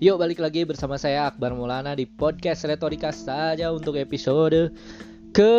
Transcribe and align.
Yuk 0.00 0.16
balik 0.16 0.40
lagi 0.40 0.64
bersama 0.64 0.96
saya 0.96 1.28
Akbar 1.28 1.52
Maulana 1.52 1.92
di 1.92 2.08
podcast 2.08 2.64
Retorika 2.64 3.12
saja 3.12 3.68
untuk 3.68 4.00
episode 4.00 4.72
ke 5.36 5.54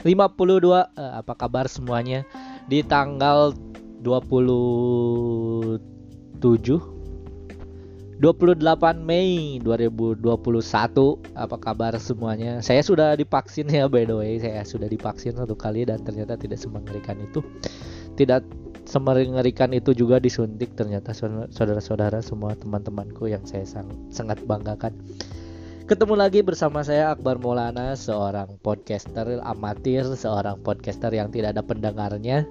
52 0.00 0.08
eh, 0.08 1.12
Apa 1.20 1.36
kabar 1.36 1.68
semuanya? 1.68 2.24
Di 2.72 2.80
tanggal 2.80 3.52
27 4.00 5.76
28 8.16 8.24
Mei 9.04 9.60
2021 9.60 10.24
Apa 11.36 11.56
kabar 11.60 11.92
semuanya? 12.00 12.64
Saya 12.64 12.80
sudah 12.80 13.12
divaksin 13.12 13.68
ya 13.68 13.92
by 13.92 14.08
the 14.08 14.16
way. 14.16 14.40
Saya 14.40 14.64
sudah 14.64 14.88
divaksin 14.88 15.36
satu 15.36 15.52
kali 15.52 15.84
dan 15.84 16.00
ternyata 16.00 16.40
tidak 16.40 16.56
semengerikan 16.56 17.20
itu. 17.20 17.44
Tidak 18.16 18.61
semengerikan 18.92 19.72
itu 19.72 19.96
juga 19.96 20.20
disuntik 20.20 20.76
ternyata 20.76 21.16
saudara-saudara 21.48 22.20
semua 22.20 22.52
teman-temanku 22.52 23.24
yang 23.24 23.40
saya 23.48 23.64
sang 23.64 23.88
sangat 24.12 24.44
banggakan. 24.44 24.92
Ketemu 25.88 26.14
lagi 26.14 26.44
bersama 26.44 26.84
saya 26.84 27.16
Akbar 27.16 27.40
Maulana, 27.40 27.96
seorang 27.96 28.60
podcaster 28.60 29.40
amatir, 29.40 30.04
seorang 30.12 30.60
podcaster 30.60 31.08
yang 31.08 31.32
tidak 31.32 31.56
ada 31.56 31.64
pendengarnya. 31.64 32.44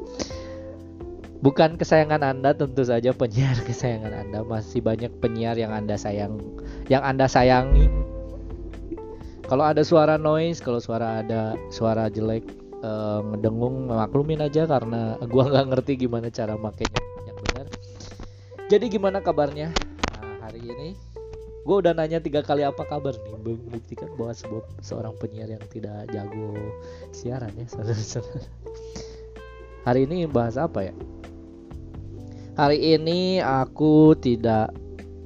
Bukan 1.42 1.78
kesayangan 1.78 2.22
Anda 2.26 2.58
tentu 2.58 2.86
saja 2.86 3.14
penyiar 3.14 3.62
kesayangan 3.70 4.14
Anda, 4.14 4.42
masih 4.42 4.82
banyak 4.82 5.14
penyiar 5.22 5.62
yang 5.62 5.74
Anda 5.74 5.94
sayang, 5.94 6.42
yang 6.90 7.06
Anda 7.06 7.30
sayangi. 7.30 7.86
Kalau 9.46 9.66
ada 9.66 9.86
suara 9.86 10.18
noise, 10.18 10.58
kalau 10.62 10.82
suara 10.82 11.22
ada 11.22 11.54
suara 11.70 12.10
jelek, 12.10 12.61
uh, 12.82 13.22
ngedengung 13.34 13.90
maklumin 13.90 14.42
aja 14.44 14.66
karena 14.66 15.18
gua 15.30 15.50
nggak 15.50 15.66
ngerti 15.72 16.06
gimana 16.06 16.28
cara 16.34 16.58
makainya. 16.58 17.02
Yang 17.30 17.38
benar. 17.46 17.66
Jadi 18.68 18.86
gimana 18.88 19.18
kabarnya? 19.22 19.70
Nah, 20.18 20.48
hari 20.48 20.64
ini 20.64 20.96
gue 21.62 21.76
udah 21.78 21.94
nanya 21.94 22.18
tiga 22.18 22.42
kali 22.42 22.66
apa 22.66 22.82
kabar 22.88 23.14
nih. 23.14 23.36
Membuktikan 23.38 24.10
bahwa 24.18 24.34
sebuah 24.34 24.64
seorang 24.82 25.14
penyiar 25.20 25.52
yang 25.52 25.66
tidak 25.70 26.10
jago 26.10 26.56
siaran 27.12 27.54
ya 27.54 27.68
saudara-saudara. 27.68 28.48
Hari 29.86 30.06
ini 30.08 30.30
bahas 30.30 30.56
apa 30.56 30.88
ya? 30.88 30.94
Hari 32.56 32.98
ini 32.98 33.42
aku 33.42 34.14
tidak 34.20 34.76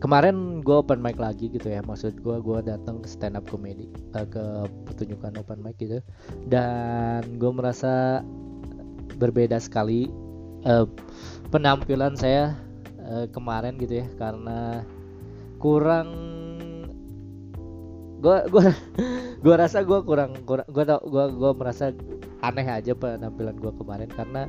kemarin 0.03 0.59
gue 0.59 0.75
open 0.75 0.99
mic 0.99 1.15
lagi 1.15 1.47
gitu 1.47 1.71
ya 1.71 1.79
maksud 1.79 2.19
gue 2.19 2.37
gue 2.43 2.59
datang 2.67 2.99
ke 2.99 3.07
stand 3.07 3.39
up 3.39 3.47
comedy 3.47 3.87
uh, 4.11 4.27
ke 4.27 4.43
pertunjukan 4.89 5.39
open 5.39 5.59
mic 5.63 5.79
gitu. 5.79 6.03
Dan 6.47 7.39
gue 7.39 7.51
merasa 7.51 8.23
berbeda 9.15 9.55
sekali 9.61 10.11
uh, 10.67 10.85
penampilan 11.49 12.19
saya 12.19 12.57
uh, 13.07 13.25
kemarin 13.31 13.79
gitu 13.79 14.03
ya 14.03 14.07
karena 14.19 14.83
kurang 15.63 16.09
gue 18.19 18.37
gue 18.51 18.65
gue 19.45 19.55
rasa 19.55 19.85
gue 19.85 19.99
kurang 20.03 20.35
kurang 20.43 20.67
gue 20.67 20.83
tau 20.83 20.99
gue 21.05 21.25
gue 21.31 21.51
merasa 21.55 21.93
aneh 22.43 22.67
aja 22.67 22.91
penampilan 22.91 23.55
gue 23.55 23.71
kemarin. 23.79 24.09
Karena 24.11 24.43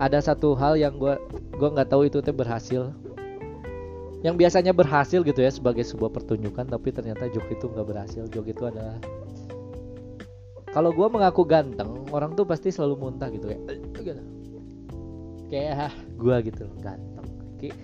ada 0.00 0.16
satu 0.16 0.56
hal 0.56 0.80
yang 0.80 0.96
gue 0.96 1.14
gue 1.60 1.68
nggak 1.68 1.92
tahu 1.92 2.08
itu 2.08 2.24
teh 2.24 2.32
berhasil 2.32 2.88
yang 4.20 4.36
biasanya 4.36 4.76
berhasil 4.76 5.24
gitu 5.24 5.40
ya 5.40 5.48
sebagai 5.48 5.84
sebuah 5.84 6.12
pertunjukan 6.12 6.68
tapi 6.68 6.92
ternyata 6.92 7.28
joke 7.32 7.48
itu 7.48 7.72
nggak 7.72 7.86
berhasil 7.88 8.24
joke 8.28 8.52
itu 8.52 8.68
adalah 8.68 9.00
kalau 10.70 10.94
gue 10.94 11.06
mengaku 11.08 11.42
ganteng 11.48 12.04
orang 12.14 12.36
tuh 12.36 12.44
pasti 12.46 12.70
selalu 12.70 13.08
muntah 13.08 13.32
gitu 13.32 13.50
kayak 13.50 13.62
gitu. 13.96 14.22
kayak 15.48 15.90
ah, 15.90 15.94
gue 16.20 16.36
gitu 16.52 16.64
ganteng 16.84 17.26
kayak 17.58 17.76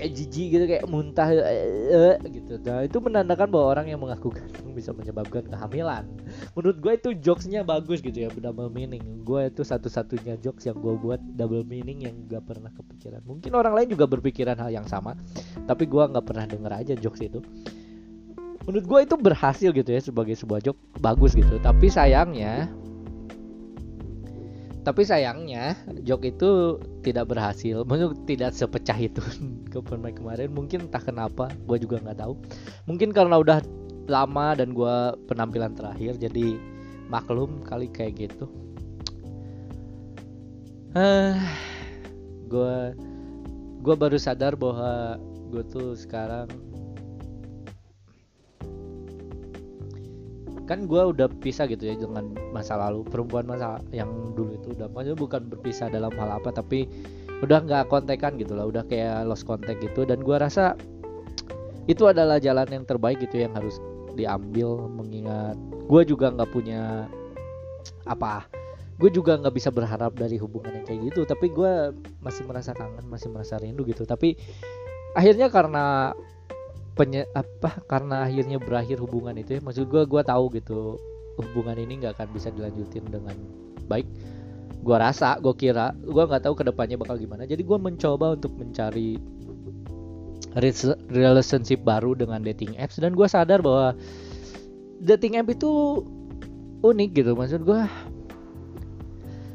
jijik 0.00 0.48
gitu 0.56 0.64
kayak 0.64 0.84
muntah 0.88 1.28
uh, 1.28 2.16
gitu. 2.24 2.56
Nah 2.64 2.88
itu 2.88 2.98
menandakan 3.04 3.48
bahwa 3.52 3.66
orang 3.76 3.86
yang 3.92 4.00
mengaku 4.00 4.32
ganteng 4.32 4.72
bisa 4.72 4.96
menyebabkan 4.96 5.44
kehamilan. 5.44 6.08
Menurut 6.56 6.76
gue 6.80 6.92
itu 6.96 7.10
jokesnya 7.20 7.60
bagus 7.60 8.00
gitu 8.00 8.16
ya 8.16 8.28
double 8.32 8.72
meaning. 8.72 9.04
Gue 9.22 9.52
itu 9.52 9.60
satu-satunya 9.60 10.40
jokes 10.40 10.64
yang 10.64 10.80
gue 10.80 10.94
buat 10.96 11.20
double 11.36 11.68
meaning 11.68 12.08
yang 12.08 12.16
gak 12.32 12.48
pernah 12.48 12.72
kepikiran. 12.72 13.20
Mungkin 13.28 13.52
orang 13.52 13.76
lain 13.76 13.88
juga 13.92 14.08
berpikiran 14.08 14.56
hal 14.56 14.72
yang 14.72 14.88
sama 14.88 15.12
tapi 15.68 15.84
gue 15.86 16.02
nggak 16.02 16.26
pernah 16.26 16.44
denger 16.48 16.72
aja 16.72 16.94
jokes 16.96 17.20
itu. 17.20 17.40
Menurut 18.62 18.86
gue 18.86 19.00
itu 19.04 19.14
berhasil 19.18 19.68
gitu 19.74 19.90
ya 19.90 20.00
sebagai 20.00 20.38
sebuah 20.38 20.62
joke 20.62 20.78
bagus 21.02 21.34
gitu. 21.34 21.58
Tapi 21.58 21.90
sayangnya 21.90 22.70
tapi 24.82 25.06
sayangnya 25.06 25.78
joke 26.02 26.26
itu 26.26 26.78
tidak 27.06 27.30
berhasil. 27.30 27.82
Mungkin 27.88 28.26
tidak 28.26 28.54
sepecah 28.54 28.98
itu 28.98 29.22
ke 29.72 29.78
pemain 29.82 30.14
kemarin. 30.14 30.50
Mungkin 30.50 30.90
entah 30.90 31.02
kenapa 31.02 31.50
gue 31.66 31.78
juga 31.78 32.02
nggak 32.02 32.18
tahu. 32.18 32.34
Mungkin 32.90 33.14
karena 33.14 33.38
udah 33.38 33.62
lama 34.10 34.58
dan 34.58 34.74
gue 34.74 34.96
penampilan 35.30 35.78
terakhir 35.78 36.18
jadi 36.18 36.58
maklum 37.06 37.62
kali 37.62 37.86
kayak 37.90 38.28
gitu. 38.28 38.50
Gue 42.52 42.92
gue 43.80 43.94
baru 43.96 44.20
sadar 44.20 44.60
bahwa 44.60 45.16
gue 45.48 45.64
tuh 45.72 45.96
sekarang 45.96 46.52
kan 50.72 50.88
gue 50.88 51.02
udah 51.12 51.28
pisah 51.44 51.68
gitu 51.68 51.84
ya 51.84 52.00
dengan 52.00 52.32
masa 52.48 52.80
lalu 52.80 53.04
perempuan 53.04 53.44
masa 53.44 53.76
yang 53.92 54.08
dulu 54.32 54.56
itu 54.56 54.72
udah 54.72 54.88
maksudnya 54.88 55.20
bukan 55.20 55.42
berpisah 55.52 55.92
dalam 55.92 56.08
hal 56.16 56.40
apa 56.40 56.48
tapi 56.48 56.88
udah 57.44 57.60
nggak 57.60 57.92
kontekan 57.92 58.40
gitu 58.40 58.56
lah 58.56 58.64
udah 58.64 58.80
kayak 58.88 59.28
lost 59.28 59.44
contact 59.44 59.84
gitu. 59.84 60.08
Dan 60.08 60.24
gue 60.24 60.32
rasa 60.32 60.72
itu 61.84 62.08
adalah 62.08 62.40
jalan 62.40 62.64
yang 62.72 62.84
terbaik 62.88 63.20
gitu 63.20 63.44
yang 63.44 63.52
harus 63.52 63.76
diambil 64.16 64.88
mengingat 64.88 65.60
gue 65.88 66.02
juga 66.08 66.30
nggak 66.30 66.50
punya 66.52 67.10
apa 68.06 68.46
gue 69.00 69.10
juga 69.10 69.34
nggak 69.34 69.56
bisa 69.56 69.74
berharap 69.74 70.14
dari 70.14 70.38
hubungan 70.40 70.72
yang 70.72 70.86
kayak 70.88 71.12
gitu. 71.12 71.28
Tapi 71.28 71.52
gue 71.52 71.92
masih 72.24 72.48
merasa 72.48 72.72
kangen 72.72 73.04
masih 73.12 73.28
merasa 73.28 73.60
rindu 73.60 73.84
gitu. 73.84 74.08
Tapi 74.08 74.40
akhirnya 75.12 75.52
karena 75.52 76.16
penye 76.92 77.24
apa 77.32 77.80
karena 77.88 78.28
akhirnya 78.28 78.60
berakhir 78.60 79.00
hubungan 79.00 79.36
itu 79.40 79.58
ya. 79.58 79.60
Maksud 79.64 79.88
gue 79.88 80.02
gue 80.04 80.22
tahu 80.22 80.44
gitu 80.56 81.00
hubungan 81.40 81.76
ini 81.80 82.04
nggak 82.04 82.20
akan 82.20 82.28
bisa 82.32 82.48
dilanjutin 82.52 83.04
dengan 83.08 83.36
baik. 83.88 84.06
Gue 84.82 84.96
rasa 84.98 85.38
gue 85.40 85.54
kira 85.56 85.96
gue 86.00 86.22
nggak 86.22 86.44
tahu 86.44 86.54
ke 86.58 86.64
depannya 86.68 87.00
bakal 87.00 87.16
gimana. 87.16 87.48
Jadi 87.48 87.62
gue 87.64 87.78
mencoba 87.78 88.36
untuk 88.36 88.52
mencari 88.58 89.16
relationship 91.08 91.80
baru 91.80 92.12
dengan 92.12 92.44
dating 92.44 92.76
apps. 92.76 93.00
Dan 93.00 93.16
gue 93.16 93.24
sadar 93.24 93.64
bahwa 93.64 93.96
dating 95.00 95.40
app 95.40 95.48
itu 95.48 96.02
unik 96.84 97.10
gitu. 97.16 97.32
Maksud 97.32 97.64
gue 97.64 97.80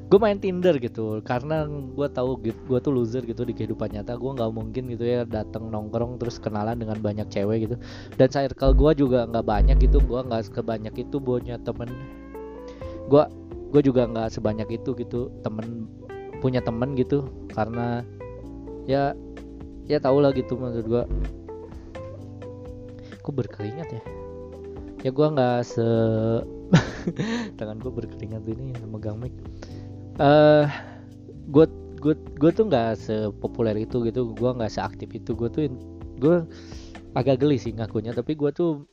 gue 0.08 0.20
main 0.24 0.40
Tinder 0.40 0.80
gitu 0.80 1.20
karena 1.20 1.68
gue 1.68 2.08
tahu 2.08 2.40
gue 2.40 2.80
tuh 2.80 2.92
loser 2.96 3.28
gitu 3.28 3.44
di 3.44 3.52
kehidupan 3.52 3.92
nyata. 3.92 4.16
Gue 4.16 4.32
nggak 4.40 4.52
mungkin 4.56 4.88
gitu 4.88 5.04
ya 5.04 5.28
datang 5.28 5.68
nongkrong 5.68 6.16
terus 6.16 6.40
kenalan 6.40 6.80
dengan 6.80 6.96
banyak 7.04 7.28
cewek 7.28 7.68
gitu. 7.68 7.76
Dan 8.16 8.32
circle 8.32 8.72
gue 8.72 8.92
juga 9.04 9.28
nggak 9.28 9.44
banyak 9.44 9.78
gitu 9.84 10.00
gue 10.00 10.20
nggak 10.24 10.48
sebanyak 10.48 10.96
itu 10.96 11.20
punya 11.20 11.60
temen. 11.60 11.92
Gue 13.12 13.28
gue 13.76 13.82
juga 13.84 14.08
nggak 14.08 14.32
sebanyak 14.32 14.80
itu 14.80 14.96
gitu 14.96 15.28
temen 15.44 15.92
punya 16.40 16.64
temen 16.64 16.96
gitu. 16.96 17.28
Karena 17.52 18.00
ya 18.88 19.12
ya 19.92 20.00
tau 20.00 20.24
lah 20.24 20.32
gitu 20.32 20.56
maksud 20.56 20.88
gue 20.88 21.04
kok 23.20 23.34
berkeringat 23.36 23.92
ya? 23.92 24.04
Ya 25.04 25.12
gue 25.12 25.28
nggak 25.28 25.68
se 25.68 25.88
tangan 27.60 27.76
gue 27.84 27.92
berkeringat 27.92 28.44
ini 28.48 28.72
megang 28.88 29.20
mic 29.20 29.36
uh, 30.18 30.66
gue 31.48 31.66
gue 31.98 32.14
gue 32.14 32.52
tuh 32.54 32.66
nggak 32.70 32.90
sepopuler 32.98 33.76
itu 33.78 34.04
gitu. 34.06 34.34
Gue 34.38 34.52
nggak 34.54 34.72
seaktif 34.72 35.10
itu. 35.14 35.34
Gue 35.34 35.50
tuh 35.50 35.70
gue 36.18 36.46
agak 37.18 37.42
geli 37.42 37.58
sih 37.58 37.74
ngakunya. 37.74 38.14
Tapi 38.14 38.38
gue 38.38 38.50
tuh 38.54 38.86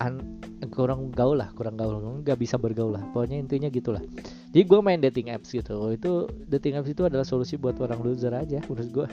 an, 0.00 0.40
kurang 0.72 1.12
gaul 1.12 1.40
lah 1.40 1.52
kurang 1.56 1.76
gaul. 1.76 2.00
Nggak 2.24 2.38
bisa 2.40 2.56
bergaul 2.56 2.96
lah. 2.96 3.04
Pokoknya 3.12 3.40
intinya 3.40 3.68
gitulah. 3.68 4.02
Jadi 4.50 4.64
gue 4.66 4.80
main 4.82 5.00
dating 5.00 5.32
apps 5.32 5.52
gitu. 5.52 5.92
Itu 5.92 6.30
dating 6.48 6.80
apps 6.80 6.90
itu 6.92 7.04
adalah 7.06 7.24
solusi 7.24 7.60
buat 7.60 7.76
orang 7.80 8.00
loser 8.00 8.32
aja 8.32 8.58
menurut 8.66 8.90
gue 8.90 9.08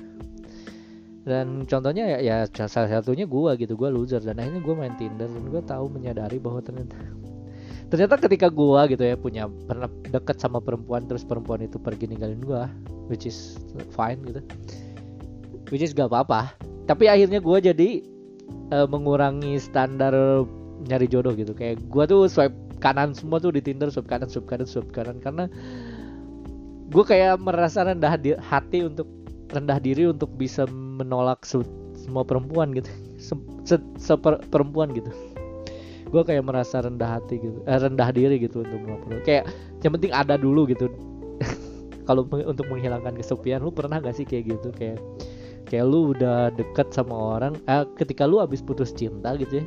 dan 1.28 1.68
contohnya 1.68 2.08
ya, 2.08 2.18
ya 2.24 2.38
salah 2.72 2.88
satunya 2.88 3.28
gue 3.28 3.52
gitu. 3.60 3.76
Gue 3.76 3.92
loser. 3.92 4.24
Dan 4.24 4.40
akhirnya 4.40 4.64
gue 4.64 4.76
main 4.80 4.96
Tinder. 4.96 5.28
Dan 5.28 5.52
gue 5.52 5.60
tahu 5.68 5.92
menyadari 5.92 6.40
bahwa 6.40 6.64
ternyata 6.64 6.96
ternyata 7.88 8.20
ketika 8.20 8.52
gua 8.52 8.88
gitu 8.92 9.04
ya 9.04 9.16
punya 9.16 9.48
pernah 9.68 9.88
deket 10.12 10.38
sama 10.44 10.60
perempuan 10.60 11.08
terus 11.08 11.24
perempuan 11.24 11.64
itu 11.64 11.80
pergi 11.80 12.12
ninggalin 12.12 12.42
gua 12.44 12.68
which 13.08 13.24
is 13.24 13.56
fine 13.96 14.20
gitu. 14.28 14.42
Which 15.68 15.84
is 15.84 15.92
gak 15.92 16.12
apa-apa. 16.12 16.56
Tapi 16.88 17.12
akhirnya 17.12 17.44
gua 17.44 17.60
jadi 17.60 18.04
uh, 18.72 18.88
mengurangi 18.88 19.60
standar 19.60 20.16
nyari 20.88 21.08
jodoh 21.08 21.36
gitu. 21.36 21.52
Kayak 21.56 21.84
gua 21.92 22.08
tuh 22.08 22.28
swipe 22.28 22.56
kanan 22.80 23.12
semua 23.16 23.42
tuh 23.42 23.52
di 23.52 23.64
Tinder 23.64 23.92
swipe 23.92 24.08
kanan 24.08 24.32
swipe 24.32 24.48
kanan 24.48 24.68
swipe 24.68 24.92
kanan. 24.92 25.20
Karena 25.20 25.46
gue 26.88 27.04
kayak 27.04 27.44
merasa 27.44 27.84
rendah 27.84 28.16
di, 28.16 28.32
hati 28.40 28.88
untuk 28.88 29.08
rendah 29.52 29.76
diri 29.80 30.08
untuk 30.08 30.32
bisa 30.40 30.64
menolak 30.72 31.44
semua 31.44 32.24
perempuan 32.24 32.72
gitu. 32.72 32.88
Se, 33.18 33.34
se, 33.66 33.76
se 33.98 34.14
per, 34.14 34.38
perempuan 34.54 34.94
gitu 34.94 35.10
gue 36.08 36.22
kayak 36.24 36.44
merasa 36.44 36.84
rendah 36.84 37.20
hati 37.20 37.40
gitu 37.40 37.60
eh, 37.68 37.78
rendah 37.78 38.10
diri 38.16 38.40
gitu 38.40 38.64
untuk 38.64 38.80
melakukan 38.80 39.22
kayak 39.28 39.44
yang 39.84 39.94
penting 39.94 40.12
ada 40.16 40.36
dulu 40.40 40.66
gitu. 40.68 40.88
Kalau 42.08 42.24
untuk 42.24 42.66
menghilangkan 42.72 43.20
kesepian 43.20 43.60
lu 43.60 43.70
pernah 43.70 44.00
gak 44.00 44.16
sih 44.16 44.24
kayak 44.24 44.56
gitu? 44.56 44.72
Kayak 44.72 45.04
kayak 45.68 45.86
lu 45.86 46.16
udah 46.16 46.56
deket 46.56 46.96
sama 46.96 47.14
orang 47.14 47.60
eh, 47.68 47.84
ketika 48.00 48.24
lu 48.24 48.40
habis 48.40 48.64
putus 48.64 48.96
cinta 48.96 49.36
gitu 49.36 49.62
ya 49.62 49.66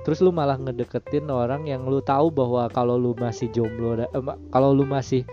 terus 0.00 0.24
lu 0.24 0.32
malah 0.32 0.56
ngedeketin 0.56 1.28
orang 1.28 1.68
yang 1.68 1.84
lu 1.84 2.00
tahu 2.00 2.32
bahwa 2.32 2.72
kalau 2.72 2.96
lu 2.96 3.12
masih 3.20 3.52
jomblo 3.52 4.00
eh, 4.00 4.08
kalau 4.48 4.72
lu 4.72 4.88
masih 4.88 5.28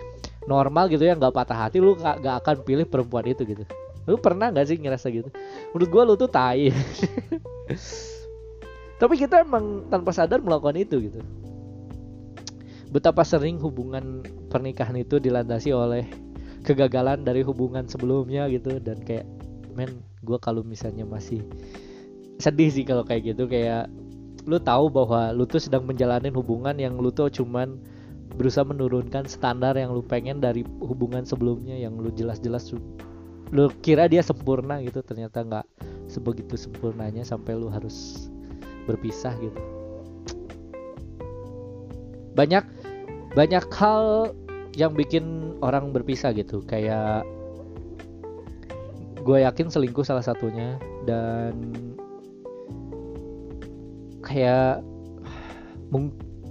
normal 0.47 0.91
gitu 0.91 1.07
ya 1.07 1.15
nggak 1.15 1.31
patah 1.31 1.68
hati 1.68 1.80
lu 1.80 1.95
gak, 1.95 2.19
gak 2.19 2.35
akan 2.44 2.56
pilih 2.63 2.88
perempuan 2.88 3.27
itu 3.27 3.44
gitu. 3.44 3.63
Lu 4.07 4.15
pernah 4.15 4.47
nggak 4.47 4.71
sih 4.71 4.80
ngerasa 4.80 5.12
gitu? 5.12 5.27
Menurut 5.75 5.89
gua 5.91 6.03
lu 6.07 6.15
tuh 6.15 6.31
tai 6.31 6.71
tapi 8.97 9.13
kita 9.13 9.45
emang 9.45 9.85
tanpa 9.94 10.09
sadar 10.09 10.41
melakukan 10.41 10.77
itu 10.77 10.97
gitu. 11.09 11.21
Betapa 12.89 13.21
sering 13.21 13.61
hubungan 13.61 14.25
pernikahan 14.49 14.97
itu 14.97 15.21
dilandasi 15.21 15.69
oleh 15.69 16.09
kegagalan 16.65 17.21
dari 17.21 17.45
hubungan 17.45 17.85
sebelumnya 17.85 18.49
gitu. 18.49 18.81
Dan 18.81 19.05
kayak 19.05 19.29
men 19.77 20.01
gue 20.25 20.39
kalau 20.41 20.65
misalnya 20.65 21.05
masih 21.05 21.45
sedih 22.41 22.73
sih 22.73 22.81
kalau 22.89 23.05
kayak 23.05 23.38
gitu. 23.38 23.45
Kayak 23.45 23.85
lu 24.49 24.57
tahu 24.57 24.89
bahwa 24.89 25.29
lu 25.29 25.45
tuh 25.45 25.61
sedang 25.61 25.85
menjalani 25.85 26.33
hubungan 26.33 26.73
yang 26.81 26.97
lu 26.97 27.13
tuh 27.13 27.29
cuman 27.29 27.77
berusaha 28.33 28.65
menurunkan 28.65 29.29
standar 29.29 29.77
yang 29.77 29.94
lu 29.94 30.01
pengen 30.01 30.41
dari 30.41 30.65
hubungan 30.81 31.21
sebelumnya 31.21 31.77
yang 31.77 31.97
lu 32.01 32.09
jelas-jelas 32.13 32.73
lu 33.53 33.69
kira 33.85 34.09
dia 34.09 34.25
sempurna 34.25 34.81
gitu. 34.81 35.05
Ternyata 35.05 35.45
nggak 35.45 35.65
sebegitu 36.09 36.57
sempurnanya 36.57 37.21
sampai 37.21 37.53
lu 37.53 37.69
harus 37.69 38.31
berpisah 38.88 39.36
gitu. 39.44 39.60
Banyak 42.34 42.63
banyak 43.36 43.66
hal 43.75 44.34
yang 44.74 44.95
bikin 44.95 45.57
orang 45.60 45.92
berpisah 45.92 46.31
gitu. 46.31 46.63
Kayak 46.63 47.28
gue 49.22 49.44
yakin 49.44 49.68
selingkuh 49.68 50.07
salah 50.07 50.24
satunya. 50.24 50.80
Dan 51.04 51.75
kayak 54.24 54.81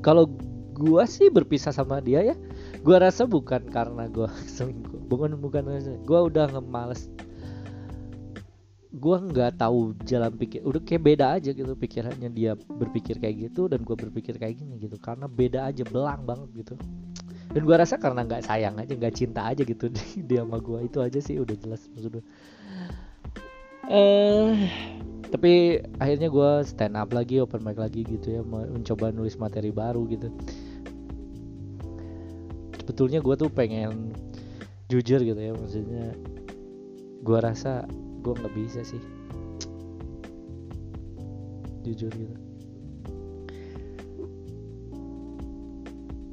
kalau 0.05 0.29
gue 0.77 1.05
sih 1.09 1.33
berpisah 1.33 1.73
sama 1.73 2.05
dia 2.05 2.21
ya 2.21 2.37
gue 2.85 2.97
rasa 3.01 3.27
bukan 3.27 3.65
karena 3.73 4.07
gue 4.07 4.29
selingkuh. 4.57 5.11
Bukan 5.11 5.39
bukan 5.43 5.65
gue 6.07 6.21
udah 6.21 6.53
ngemales 6.55 7.11
gue 8.97 9.17
nggak 9.29 9.61
tahu 9.61 9.93
jalan 10.09 10.33
pikir 10.33 10.65
udah 10.65 10.81
kayak 10.81 11.03
beda 11.05 11.37
aja 11.37 11.53
gitu 11.53 11.77
pikirannya 11.77 12.33
dia 12.33 12.57
berpikir 12.57 13.21
kayak 13.21 13.53
gitu 13.53 13.69
dan 13.69 13.85
gue 13.85 13.93
berpikir 13.93 14.41
kayak 14.41 14.57
gini 14.57 14.81
gitu. 14.81 14.97
Karena 14.97 15.29
beda 15.29 15.69
aja 15.69 15.85
belang 15.85 16.25
banget 16.25 16.49
gitu. 16.65 16.75
Dan 17.53 17.63
gue 17.69 17.77
rasa 17.77 18.01
karena 18.01 18.25
nggak 18.25 18.49
sayang 18.49 18.81
aja 18.81 18.93
nggak 18.97 19.15
cinta 19.17 19.45
aja 19.45 19.63
gitu 19.65 19.93
dia 20.29 20.41
sama 20.45 20.59
gue 20.61 20.89
itu 20.89 20.99
aja 21.05 21.21
sih 21.21 21.37
udah 21.41 21.57
jelas 21.57 21.89
maksudnya 21.93 22.25
eh 23.87 24.53
tapi 25.31 25.83
akhirnya 26.01 26.29
gue 26.31 26.51
stand 26.65 26.97
up 26.97 27.11
lagi 27.13 27.43
open 27.43 27.63
mic 27.63 27.77
lagi 27.77 28.07
gitu 28.07 28.41
ya 28.41 28.43
mencoba 28.47 29.13
nulis 29.13 29.37
materi 29.37 29.75
baru 29.75 30.07
gitu. 30.09 30.33
Sebetulnya 32.81 33.19
gue 33.21 33.35
tuh 33.35 33.51
pengen 33.51 34.15
jujur 34.87 35.19
gitu 35.19 35.37
ya 35.37 35.53
maksudnya 35.53 36.15
gue 37.27 37.39
rasa 37.43 37.91
gue 38.27 38.35
nggak 38.35 38.55
bisa 38.59 38.83
sih. 38.83 38.99
Jujur 41.87 42.11
gitu. 42.11 42.35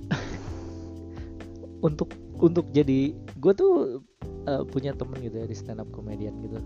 Untuk 1.86 2.10
untuk 2.42 2.66
jadi 2.76 3.14
gue 3.40 3.54
tuh 3.56 4.04
uh, 4.50 4.66
punya 4.68 4.92
temen 4.98 5.16
gitu 5.22 5.38
ya 5.38 5.48
di 5.48 5.56
stand 5.56 5.80
up 5.80 5.88
comedian 5.94 6.34
gitu. 6.42 6.58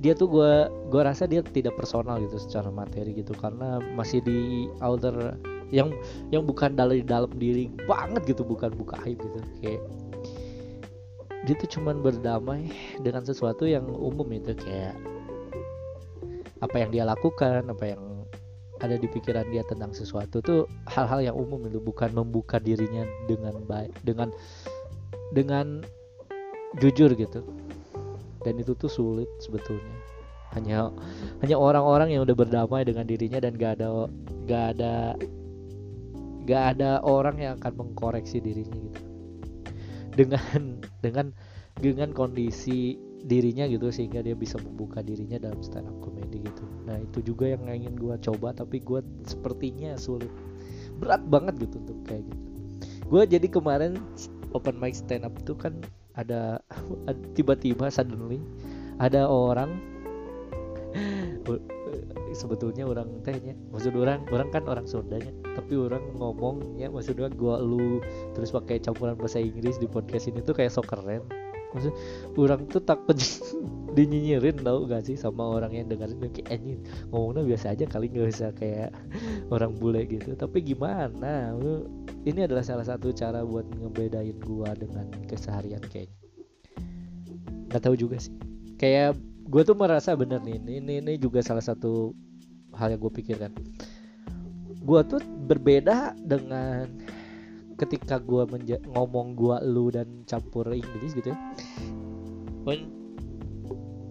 Dia 0.00 0.16
tuh 0.16 0.26
gue 0.32 0.52
gue 0.88 1.02
rasa 1.04 1.28
dia 1.28 1.44
tidak 1.44 1.76
personal 1.76 2.18
gitu 2.24 2.40
secara 2.40 2.72
materi 2.72 3.12
gitu. 3.14 3.36
Karena 3.36 3.78
masih 3.94 4.24
di 4.24 4.66
outer 4.80 5.36
yang 5.68 5.92
yang 6.32 6.48
bukan 6.48 6.72
dari 6.74 7.04
dalam 7.04 7.30
diri 7.36 7.68
banget 7.86 8.24
gitu. 8.26 8.42
Bukan 8.42 8.72
buka 8.74 8.98
aib 9.06 9.20
gitu. 9.20 9.38
Kayak 9.62 9.82
dia 11.46 11.54
tuh 11.54 11.70
cuman 11.78 12.02
berdamai 12.02 12.72
dengan 12.98 13.22
sesuatu 13.22 13.62
yang 13.68 13.86
umum 13.86 14.26
itu 14.34 14.54
kayak 14.58 14.98
apa 16.58 16.76
yang 16.82 16.90
dia 16.90 17.04
lakukan 17.06 17.70
apa 17.70 17.94
yang 17.94 18.02
ada 18.78 18.94
di 18.94 19.06
pikiran 19.10 19.46
dia 19.50 19.66
tentang 19.66 19.90
sesuatu 19.90 20.38
tuh 20.42 20.66
hal-hal 20.86 21.22
yang 21.22 21.36
umum 21.38 21.62
itu 21.66 21.78
bukan 21.82 22.10
membuka 22.14 22.62
dirinya 22.62 23.06
dengan 23.26 23.54
baik 23.66 23.90
dengan 24.06 24.30
dengan 25.34 25.82
jujur 26.78 27.14
gitu. 27.18 27.42
Dan 28.46 28.54
itu 28.62 28.78
tuh 28.78 28.86
sulit 28.86 29.26
sebetulnya. 29.42 29.98
Hanya 30.54 30.94
hanya 31.42 31.56
orang-orang 31.58 32.14
yang 32.14 32.22
udah 32.22 32.38
berdamai 32.38 32.86
dengan 32.86 33.04
dirinya 33.04 33.42
dan 33.42 33.58
gak 33.58 33.82
ada 33.82 34.08
gak 34.46 34.64
ada 34.78 34.94
gak 36.48 36.64
ada 36.78 36.90
orang 37.04 37.36
yang 37.36 37.54
akan 37.60 37.72
mengkoreksi 37.76 38.40
dirinya 38.40 38.72
gitu 38.72 39.07
dengan 40.18 40.82
dengan 41.04 41.26
dengan 41.78 42.10
kondisi 42.10 42.98
dirinya 43.22 43.66
gitu 43.70 43.90
sehingga 43.90 44.22
dia 44.22 44.34
bisa 44.34 44.58
membuka 44.58 45.02
dirinya 45.02 45.38
dalam 45.38 45.62
stand 45.62 45.86
up 45.86 45.96
comedy 46.02 46.42
gitu. 46.42 46.66
Nah 46.86 46.98
itu 46.98 47.22
juga 47.22 47.54
yang 47.54 47.66
ingin 47.66 47.94
gue 47.94 48.14
coba 48.18 48.54
tapi 48.54 48.82
gue 48.82 48.98
sepertinya 49.26 49.94
sulit. 49.94 50.30
Berat 50.98 51.22
banget 51.30 51.58
gitu 51.62 51.78
untuk 51.78 51.98
kayak 52.06 52.26
gitu. 52.26 52.46
Gue 53.06 53.22
jadi 53.26 53.46
kemarin 53.46 53.98
open 54.54 54.78
mic 54.78 54.98
stand 54.98 55.22
up 55.22 55.34
itu 55.38 55.54
kan 55.54 55.78
ada 56.18 56.58
tiba-tiba 57.38 57.90
suddenly 57.90 58.42
ada 58.98 59.30
orang 59.30 59.78
sebetulnya 62.36 62.84
orang 62.84 63.24
tehnya 63.24 63.56
maksud 63.72 63.96
orang 63.96 64.22
orang 64.28 64.48
kan 64.52 64.62
orang 64.68 64.84
Sundanya 64.84 65.32
tapi 65.58 65.74
orang 65.74 66.14
ngomong 66.14 66.78
ya 66.78 66.86
maksudnya 66.86 67.26
gua 67.34 67.58
lu 67.58 67.98
terus 68.32 68.54
pakai 68.54 68.78
campuran 68.78 69.18
bahasa 69.18 69.42
Inggris 69.42 69.76
di 69.82 69.90
podcast 69.90 70.30
ini 70.30 70.38
tuh 70.38 70.54
kayak 70.54 70.70
so 70.70 70.86
keren. 70.86 71.26
Maksud 71.68 71.92
orang 72.40 72.64
tuh 72.70 72.80
takut 72.80 73.18
dinyinyirin 73.98 74.64
tau 74.64 74.88
gak 74.88 75.04
sih 75.04 75.20
sama 75.20 75.44
orang 75.60 75.76
yang 75.76 75.86
dengerin 75.92 76.30
kayak 76.32 76.48
anjing 76.48 76.80
ngomongnya 77.12 77.44
biasa 77.44 77.66
aja 77.76 77.84
kali 77.84 78.08
nggak 78.08 78.30
usah 78.32 78.50
kayak 78.56 78.94
orang 79.54 79.76
bule 79.76 80.06
gitu. 80.08 80.32
Tapi 80.38 80.64
gimana? 80.64 81.52
Ini 82.24 82.48
adalah 82.48 82.64
salah 82.64 82.86
satu 82.88 83.12
cara 83.12 83.44
buat 83.44 83.68
ngebedain 83.68 84.38
gua 84.40 84.72
dengan 84.72 85.10
keseharian 85.28 85.84
kayaknya. 85.84 86.16
Nggak 87.68 87.82
tahu 87.84 87.94
juga 87.98 88.16
sih. 88.16 88.32
Kayak 88.80 89.20
gue 89.48 89.62
tuh 89.64 89.72
merasa 89.72 90.12
bener 90.12 90.44
nih 90.44 90.60
ini, 90.60 90.72
ini 90.84 90.94
ini 91.00 91.12
juga 91.16 91.40
salah 91.40 91.64
satu 91.64 92.12
hal 92.76 92.92
yang 92.92 93.00
gue 93.00 93.12
pikirkan. 93.16 93.52
Gue 94.84 95.00
tuh 95.08 95.24
berbeda 95.24 96.12
dengan 96.20 96.84
ketika 97.80 98.20
gue 98.20 98.44
ngomong 98.92 99.32
gue 99.32 99.56
lu 99.64 99.88
dan 99.88 100.24
campur 100.28 100.68
Inggris 100.68 101.16
gitu 101.16 101.32
ya. 101.32 101.38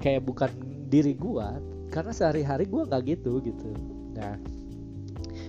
Kayak 0.02 0.26
bukan 0.26 0.50
diri 0.90 1.14
gue 1.14 1.48
karena 1.94 2.10
sehari-hari 2.10 2.66
gue 2.66 2.82
nggak 2.90 3.02
gitu 3.06 3.38
gitu. 3.46 3.70
Nah 4.18 4.42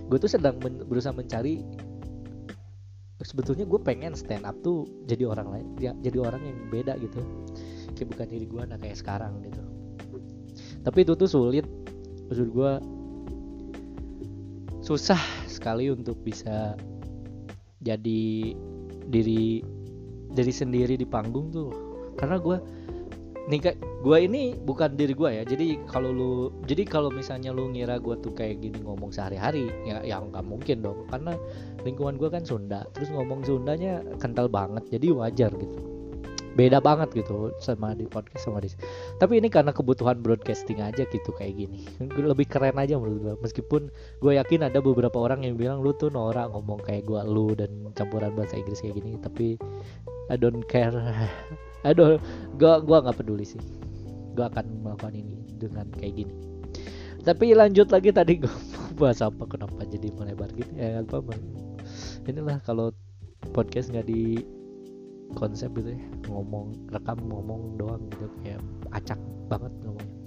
gue 0.05 0.17
tuh 0.21 0.29
sedang 0.29 0.61
men 0.61 0.85
berusaha 0.85 1.13
mencari 1.13 1.65
sebetulnya 3.25 3.65
gue 3.65 3.79
pengen 3.81 4.13
stand 4.13 4.45
up 4.45 4.55
tuh 4.61 4.85
jadi 5.09 5.27
orang 5.27 5.49
lain 5.49 5.67
ya 5.81 5.91
jadi 6.05 6.21
orang 6.21 6.45
yang 6.45 6.57
beda 6.69 6.93
gitu. 7.01 7.25
Kayak 7.97 8.13
bukan 8.13 8.27
diri 8.29 8.45
gue 8.45 8.61
nah 8.69 8.77
kayak 8.77 9.01
sekarang 9.01 9.41
gitu 9.41 9.68
tapi 10.83 11.03
itu 11.03 11.13
tuh 11.15 11.29
sulit. 11.29 11.65
Maksud 12.29 12.47
gue 12.53 12.71
susah 14.85 15.19
sekali 15.49 15.91
untuk 15.91 16.17
bisa 16.21 16.77
jadi 17.81 18.53
diri 19.09 19.65
diri 20.29 20.53
sendiri 20.53 20.95
di 20.95 21.07
panggung 21.07 21.49
tuh. 21.49 21.71
Karena 22.15 22.37
gue 22.37 22.57
nih 23.49 23.59
kayak 23.65 23.77
gue 24.05 24.17
ini 24.21 24.53
bukan 24.61 24.93
diri 24.93 25.17
gue 25.17 25.29
ya. 25.41 25.43
Jadi 25.43 25.81
kalau 25.89 26.13
lu 26.13 26.31
jadi 26.69 26.85
kalau 26.85 27.09
misalnya 27.09 27.49
lu 27.49 27.73
ngira 27.73 27.97
gue 27.97 28.15
tuh 28.21 28.31
kayak 28.37 28.61
gini 28.61 28.79
ngomong 28.85 29.09
sehari-hari 29.09 29.73
ya 29.89 30.05
yang 30.05 30.29
nggak 30.29 30.45
mungkin 30.45 30.85
dong. 30.85 31.09
Karena 31.09 31.33
lingkungan 31.81 32.15
gue 32.21 32.29
kan 32.29 32.45
Sunda 32.45 32.85
terus 32.93 33.09
ngomong 33.09 33.41
Sundanya 33.41 34.05
kental 34.21 34.47
banget 34.51 34.85
jadi 34.93 35.15
wajar 35.15 35.51
gitu 35.57 35.88
beda 36.59 36.83
banget 36.83 37.23
gitu 37.23 37.55
sama 37.63 37.95
di 37.95 38.03
podcast 38.03 38.43
sama 38.43 38.59
di 38.59 38.67
tapi 39.15 39.39
ini 39.39 39.47
karena 39.47 39.71
kebutuhan 39.71 40.19
broadcasting 40.19 40.83
aja 40.83 41.07
gitu 41.07 41.31
kayak 41.31 41.55
gini. 41.55 41.87
Lebih 42.03 42.51
keren 42.51 42.75
aja 42.75 42.99
menurut 42.99 43.19
gue 43.23 43.35
meskipun 43.39 43.87
gue 44.19 44.31
yakin 44.35 44.67
ada 44.67 44.83
beberapa 44.83 45.15
orang 45.15 45.47
yang 45.47 45.55
bilang 45.55 45.79
lu 45.79 45.95
tuh 45.95 46.11
norak 46.11 46.51
ngomong 46.51 46.83
kayak 46.83 47.07
gue 47.07 47.21
lu 47.23 47.55
dan 47.55 47.71
campuran 47.95 48.35
bahasa 48.35 48.59
Inggris 48.59 48.83
kayak 48.83 48.99
gini. 48.99 49.15
Tapi 49.23 49.55
I 50.27 50.35
don't 50.35 50.67
care. 50.67 50.91
Aduh 51.87 52.19
gue 52.59 52.73
gua 52.83 52.97
nggak 53.07 53.23
peduli 53.23 53.47
sih. 53.47 53.63
Gue 54.35 54.43
akan 54.43 54.83
melakukan 54.83 55.15
ini 55.15 55.39
dengan 55.55 55.87
kayak 55.95 56.27
gini. 56.27 56.35
Tapi 57.23 57.55
lanjut 57.55 57.87
lagi 57.87 58.11
tadi 58.11 58.43
gue 58.43 58.55
bahas 58.99 59.23
apa 59.23 59.47
kenapa 59.47 59.87
jadi 59.87 60.11
melebar 60.11 60.51
gitu 60.59 60.75
ya 60.75 60.99
apa 60.99 61.31
inilah 62.27 62.59
kalau 62.67 62.91
podcast 63.55 63.95
nggak 63.95 64.11
di 64.11 64.43
konsep 65.37 65.69
gitu 65.77 65.93
ya 65.93 66.01
ngomong 66.29 66.89
rekam 66.89 67.17
ngomong 67.29 67.77
doang 67.77 68.01
gitu 68.13 68.25
kayak 68.41 68.61
acak 68.93 69.19
banget 69.49 69.73
ngomongnya. 69.85 70.17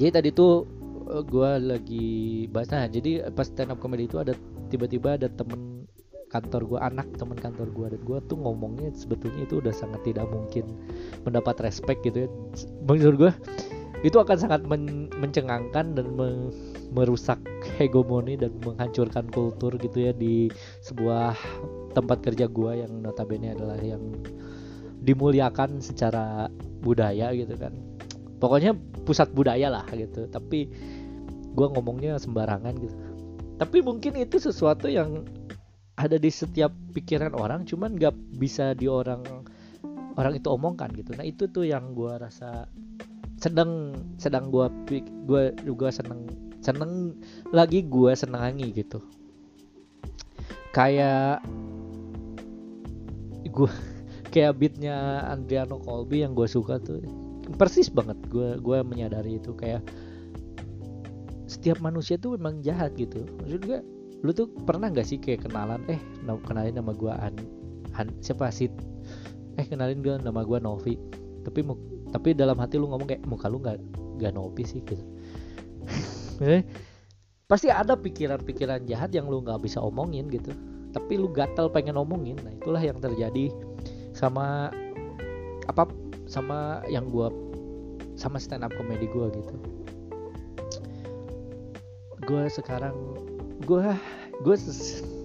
Jadi 0.00 0.10
tadi 0.10 0.28
tuh 0.32 0.64
eh, 1.12 1.22
gue 1.22 1.50
lagi 1.60 2.08
bahas 2.50 2.72
nah 2.72 2.86
jadi 2.88 3.30
pas 3.30 3.46
stand 3.46 3.70
up 3.70 3.78
comedy 3.78 4.08
itu 4.08 4.18
ada 4.18 4.34
tiba-tiba 4.70 5.18
ada 5.18 5.28
temen 5.30 5.84
kantor 6.30 6.62
gue 6.62 6.78
anak 6.78 7.10
temen 7.18 7.34
kantor 7.34 7.68
gue 7.74 7.86
dan 7.98 8.00
gue 8.06 8.18
tuh 8.30 8.38
ngomongnya 8.38 8.94
sebetulnya 8.94 9.44
itu 9.44 9.58
udah 9.58 9.74
sangat 9.74 9.98
tidak 10.06 10.30
mungkin 10.30 10.78
mendapat 11.26 11.58
respect 11.62 12.06
gitu 12.06 12.26
ya. 12.26 12.28
Menurut 12.86 13.16
gue 13.28 13.32
itu 14.00 14.16
akan 14.16 14.36
sangat 14.40 14.64
men 14.64 15.12
mencengangkan 15.20 15.92
dan 15.92 16.06
me 16.16 16.48
merusak 16.90 17.38
hegemoni 17.76 18.34
dan 18.34 18.50
menghancurkan 18.64 19.28
kultur 19.30 19.76
gitu 19.78 20.10
ya 20.10 20.12
di 20.16 20.50
sebuah 20.82 21.36
tempat 21.90 22.22
kerja 22.22 22.46
gue 22.46 22.72
yang 22.86 22.92
notabene 23.02 23.54
adalah 23.54 23.78
yang 23.78 24.00
dimuliakan 25.00 25.80
secara 25.80 26.48
budaya 26.84 27.32
gitu 27.32 27.56
kan. 27.56 27.72
Pokoknya 28.40 28.72
pusat 29.04 29.32
budaya 29.32 29.68
lah 29.68 29.84
gitu. 29.92 30.28
Tapi 30.28 30.68
gue 31.50 31.66
ngomongnya 31.76 32.16
sembarangan 32.16 32.74
gitu. 32.78 32.96
Tapi 33.60 33.84
mungkin 33.84 34.16
itu 34.16 34.40
sesuatu 34.40 34.88
yang 34.88 35.28
ada 36.00 36.16
di 36.16 36.32
setiap 36.32 36.72
pikiran 36.96 37.36
orang 37.36 37.68
cuman 37.68 38.00
gak 38.00 38.16
bisa 38.40 38.72
di 38.72 38.88
orang 38.88 39.20
orang 40.16 40.40
itu 40.40 40.48
omongkan 40.48 40.88
gitu. 40.96 41.12
Nah 41.12 41.28
itu 41.28 41.44
tuh 41.52 41.68
yang 41.68 41.92
gue 41.92 42.12
rasa 42.16 42.64
sedang 43.40 43.96
sedang 44.20 44.52
gue 44.52 44.68
gue 45.28 45.42
juga 45.64 45.88
seneng 45.92 46.28
seneng 46.60 47.16
lagi 47.52 47.84
gue 47.84 48.12
senangi 48.16 48.72
gitu. 48.72 49.00
Kayak 50.72 51.44
gue 53.50 53.70
kayak 54.32 54.58
beatnya 54.58 55.26
Andriano 55.26 55.82
Colby 55.82 56.22
yang 56.22 56.32
gue 56.38 56.46
suka 56.46 56.78
tuh 56.78 57.02
persis 57.58 57.90
banget 57.90 58.18
gue 58.30 58.62
gue 58.62 58.78
menyadari 58.86 59.42
itu 59.42 59.54
kayak 59.58 59.82
setiap 61.50 61.82
manusia 61.82 62.14
tuh 62.14 62.38
memang 62.38 62.62
jahat 62.62 62.94
gitu. 62.94 63.26
Maksud 63.42 63.60
gue 63.66 63.78
lu 64.22 64.30
tuh 64.30 64.46
pernah 64.62 64.86
nggak 64.86 65.02
sih 65.02 65.18
kayak 65.18 65.50
kenalan 65.50 65.82
eh 65.90 65.98
kenalin 66.46 66.78
nama 66.78 66.94
gue 66.94 67.10
An, 67.10 67.34
An 67.98 68.14
siapa 68.22 68.54
sih 68.54 68.70
eh 69.58 69.66
kenalin 69.66 69.98
gue 69.98 70.14
nama 70.22 70.46
gue 70.46 70.58
Novi. 70.62 70.94
Tapi 71.42 71.66
tapi 72.14 72.38
dalam 72.38 72.54
hati 72.62 72.78
lu 72.78 72.86
ngomong 72.86 73.08
kayak 73.10 73.26
muka 73.26 73.50
lu 73.50 73.58
nggak 73.58 73.82
nggak 74.22 74.32
nopi 74.34 74.62
sih 74.62 74.80
gitu. 74.86 75.02
Eh, 76.40 76.64
pasti 77.44 77.68
ada 77.68 78.00
pikiran-pikiran 78.00 78.88
jahat 78.88 79.12
yang 79.12 79.28
lu 79.28 79.44
nggak 79.44 79.60
bisa 79.60 79.76
omongin 79.76 80.24
gitu 80.32 80.56
tapi 80.90 81.18
lu 81.18 81.30
gatel 81.30 81.70
pengen 81.70 81.98
omongin 81.98 82.38
nah 82.42 82.52
itulah 82.54 82.82
yang 82.82 82.98
terjadi 82.98 83.54
sama 84.14 84.74
apa 85.70 85.86
sama 86.26 86.82
yang 86.90 87.06
gua 87.10 87.30
sama 88.18 88.36
stand 88.36 88.66
up 88.66 88.74
comedy 88.76 89.08
gua 89.08 89.32
gitu. 89.32 89.56
Gua 92.26 92.46
sekarang 92.52 92.94
gua 93.64 93.96
gua 94.44 94.56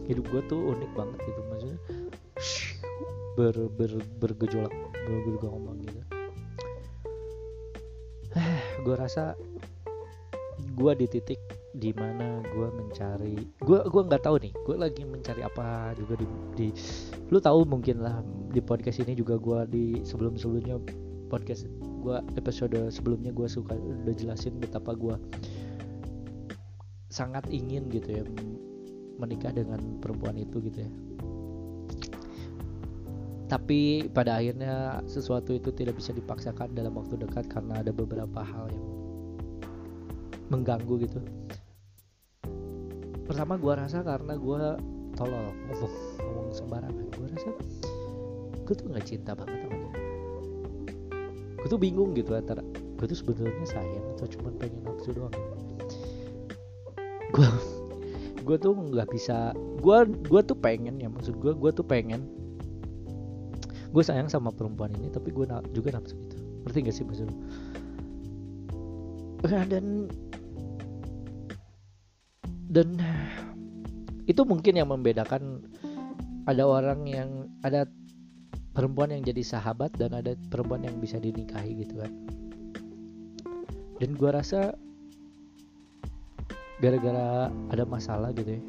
hidup 0.06 0.26
gua 0.32 0.42
tuh 0.48 0.74
unik 0.74 0.92
banget 0.96 1.20
gitu 1.28 1.42
maksudnya 1.50 1.80
ber, 3.36 3.56
ber 3.76 3.92
bergejolak 4.22 4.74
bergejolak 5.06 5.52
ngomong 5.52 5.78
gitu. 5.84 6.00
Gue 8.86 8.96
rasa 9.00 9.34
gue 10.76 10.92
di 11.00 11.08
titik 11.08 11.40
di 11.76 11.92
mana 11.92 12.40
gue 12.40 12.68
mencari 12.72 13.36
gue 13.60 13.80
gue 13.84 14.02
nggak 14.08 14.24
tahu 14.24 14.36
nih 14.40 14.54
gue 14.64 14.76
lagi 14.80 15.04
mencari 15.04 15.42
apa 15.44 15.92
juga 16.00 16.16
di, 16.16 16.28
di 16.56 16.68
lu 17.28 17.38
tahu 17.44 17.68
mungkin 17.68 18.00
lah 18.00 18.24
di 18.56 18.64
podcast 18.64 19.04
ini 19.04 19.12
juga 19.12 19.36
gue 19.36 19.60
di 19.68 19.86
sebelum 20.08 20.40
sebelumnya 20.40 20.80
podcast 21.28 21.68
gue 22.00 22.18
episode 22.40 22.80
sebelumnya 22.88 23.36
gue 23.36 23.48
suka 23.50 23.76
udah 23.76 24.16
jelasin 24.16 24.56
betapa 24.56 24.96
gue 24.96 25.16
sangat 27.12 27.48
ingin 27.52 27.88
gitu 27.92 28.10
ya 28.12 28.24
menikah 29.20 29.52
dengan 29.56 29.80
perempuan 30.04 30.36
itu 30.36 30.60
gitu 30.60 30.84
ya. 30.84 30.92
Tapi 33.46 34.10
pada 34.10 34.42
akhirnya 34.42 35.06
sesuatu 35.06 35.54
itu 35.54 35.70
tidak 35.72 36.02
bisa 36.02 36.12
dipaksakan 36.12 36.74
dalam 36.74 36.98
waktu 36.98 37.16
dekat 37.16 37.46
karena 37.46 37.80
ada 37.80 37.94
beberapa 37.94 38.42
hal 38.42 38.68
yang 38.74 38.88
mengganggu 40.50 41.08
gitu 41.08 41.22
pertama 43.26 43.58
gue 43.58 43.74
rasa 43.74 44.06
karena 44.06 44.34
gue 44.38 44.62
tolol 45.18 45.46
ngomong 45.70 45.94
ngomong 46.22 46.50
sembarangan. 46.54 47.06
Gue 47.14 47.28
rasa 47.34 47.50
gue 48.66 48.74
tuh 48.74 48.86
nggak 48.90 49.06
cinta 49.06 49.32
banget 49.34 49.58
sama 49.66 49.76
dia. 49.76 49.94
Gue 51.60 51.68
tuh 51.68 51.80
bingung 51.82 52.14
gitu 52.14 52.38
antara 52.38 52.62
gue 52.72 53.06
tuh 53.06 53.18
sebetulnya 53.18 53.66
sayang 53.68 54.06
atau 54.16 54.26
cuma 54.30 54.50
pengen 54.56 54.82
nafsu 54.86 55.12
doang. 55.12 55.34
Gue 57.34 57.48
gue 58.46 58.58
tuh 58.62 58.78
nggak 58.78 59.10
bisa 59.10 59.58
gue 59.82 59.98
gue 60.30 60.42
tuh 60.46 60.58
pengen 60.58 61.02
ya 61.02 61.10
maksud 61.10 61.42
gue 61.42 61.58
gue 61.58 61.72
tuh 61.74 61.82
pengen 61.82 62.30
gue 63.90 64.04
sayang 64.06 64.30
sama 64.30 64.54
perempuan 64.54 64.94
ini 64.94 65.10
tapi 65.10 65.34
gue 65.34 65.50
juga 65.74 65.90
nafsu 65.98 66.14
gitu 66.14 66.38
ngerti 66.66 66.78
gak 66.86 66.96
sih 66.96 67.06
maksud 67.10 67.30
dan 69.46 70.10
dan 72.70 72.98
itu 74.26 74.42
mungkin 74.46 74.78
yang 74.78 74.90
membedakan 74.90 75.66
ada 76.46 76.64
orang 76.66 77.06
yang 77.06 77.50
ada 77.62 77.86
perempuan 78.74 79.14
yang 79.14 79.24
jadi 79.26 79.42
sahabat 79.42 79.94
dan 79.98 80.14
ada 80.14 80.34
perempuan 80.50 80.86
yang 80.86 80.98
bisa 81.02 81.18
dinikahi 81.22 81.86
gitu 81.86 82.02
kan. 82.02 82.12
Dan 84.02 84.18
gue 84.20 84.30
rasa 84.30 84.76
gara-gara 86.84 87.48
ada 87.72 87.84
masalah 87.88 88.36
gitu 88.36 88.60
ya 88.60 88.64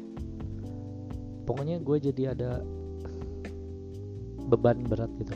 pokoknya 1.47 1.79
gue 1.79 1.97
jadi 2.11 2.35
ada 2.35 2.59
beban 4.51 4.83
berat 4.83 5.07
gitu. 5.15 5.31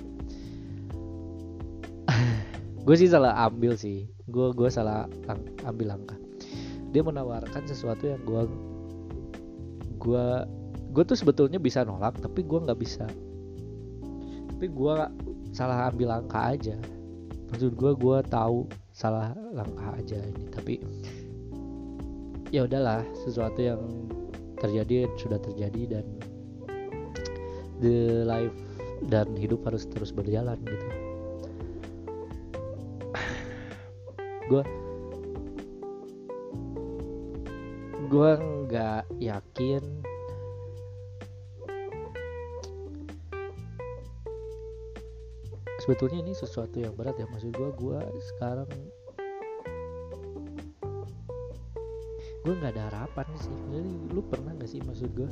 Gue 2.86 2.96
sih 3.00 3.08
salah 3.08 3.48
ambil 3.48 3.80
sih. 3.80 4.12
Gue 4.28 4.52
gue 4.52 4.68
salah 4.68 5.08
ambil 5.64 5.96
langkah 5.96 6.21
dia 6.92 7.02
menawarkan 7.02 7.64
sesuatu 7.64 8.04
yang 8.12 8.22
gue 8.28 8.44
gue 10.02 10.28
gue 10.92 11.04
tuh 11.08 11.16
sebetulnya 11.16 11.56
bisa 11.56 11.88
nolak 11.88 12.20
tapi 12.20 12.44
gue 12.44 12.60
nggak 12.60 12.80
bisa. 12.80 13.08
Tapi 14.52 14.68
gue 14.68 14.96
salah 15.56 15.88
ambil 15.90 16.20
langkah 16.20 16.52
aja. 16.52 16.76
Maksud 17.52 17.76
gue 17.80 17.92
gue 17.96 18.18
tahu 18.28 18.68
salah 18.92 19.32
langkah 19.56 19.96
aja 19.96 20.20
ini. 20.20 20.46
Tapi 20.52 20.74
ya 22.52 22.68
udahlah 22.68 23.08
sesuatu 23.24 23.64
yang 23.64 23.82
terjadi 24.60 25.08
sudah 25.16 25.40
terjadi 25.40 25.98
dan 25.98 26.06
the 27.82 28.28
life 28.28 28.54
dan 29.10 29.32
hidup 29.34 29.64
harus 29.66 29.88
terus 29.90 30.12
berjalan 30.14 30.60
gitu. 30.62 30.88
Gue 34.52 34.62
gue 38.12 38.32
nggak 38.68 39.08
yakin. 39.24 39.84
Sebetulnya 45.80 46.20
ini 46.20 46.36
sesuatu 46.36 46.76
yang 46.84 46.92
berat 46.92 47.16
ya. 47.16 47.26
Maksud 47.32 47.56
gue 47.56 47.70
gue 47.72 48.00
sekarang 48.36 48.68
gue 52.44 52.52
nggak 52.52 52.76
ada 52.76 52.84
harapan 52.92 53.28
sih. 53.40 53.56
Jadi 53.72 54.12
lu 54.12 54.20
pernah 54.28 54.52
nggak 54.60 54.68
sih 54.68 54.84
maksud 54.84 55.08
gue 55.16 55.30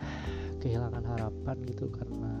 kehilangan 0.64 1.04
harapan 1.04 1.56
gitu 1.68 1.92
karena 1.92 2.32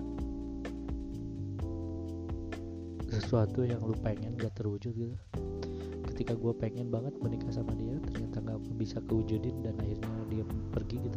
sesuatu 3.12 3.60
yang 3.66 3.82
lu 3.84 3.92
pengen 4.00 4.38
gak 4.38 4.54
terwujud 4.54 4.94
gitu 4.94 5.18
ketika 6.20 6.36
gue 6.36 6.52
pengen 6.52 6.92
banget 6.92 7.16
menikah 7.24 7.48
sama 7.48 7.72
dia 7.80 7.96
ternyata 8.04 8.44
gak 8.44 8.60
bisa 8.76 9.00
kewujudin 9.08 9.56
dan 9.64 9.72
akhirnya 9.80 10.20
dia 10.28 10.44
pergi 10.68 11.00
gitu. 11.08 11.16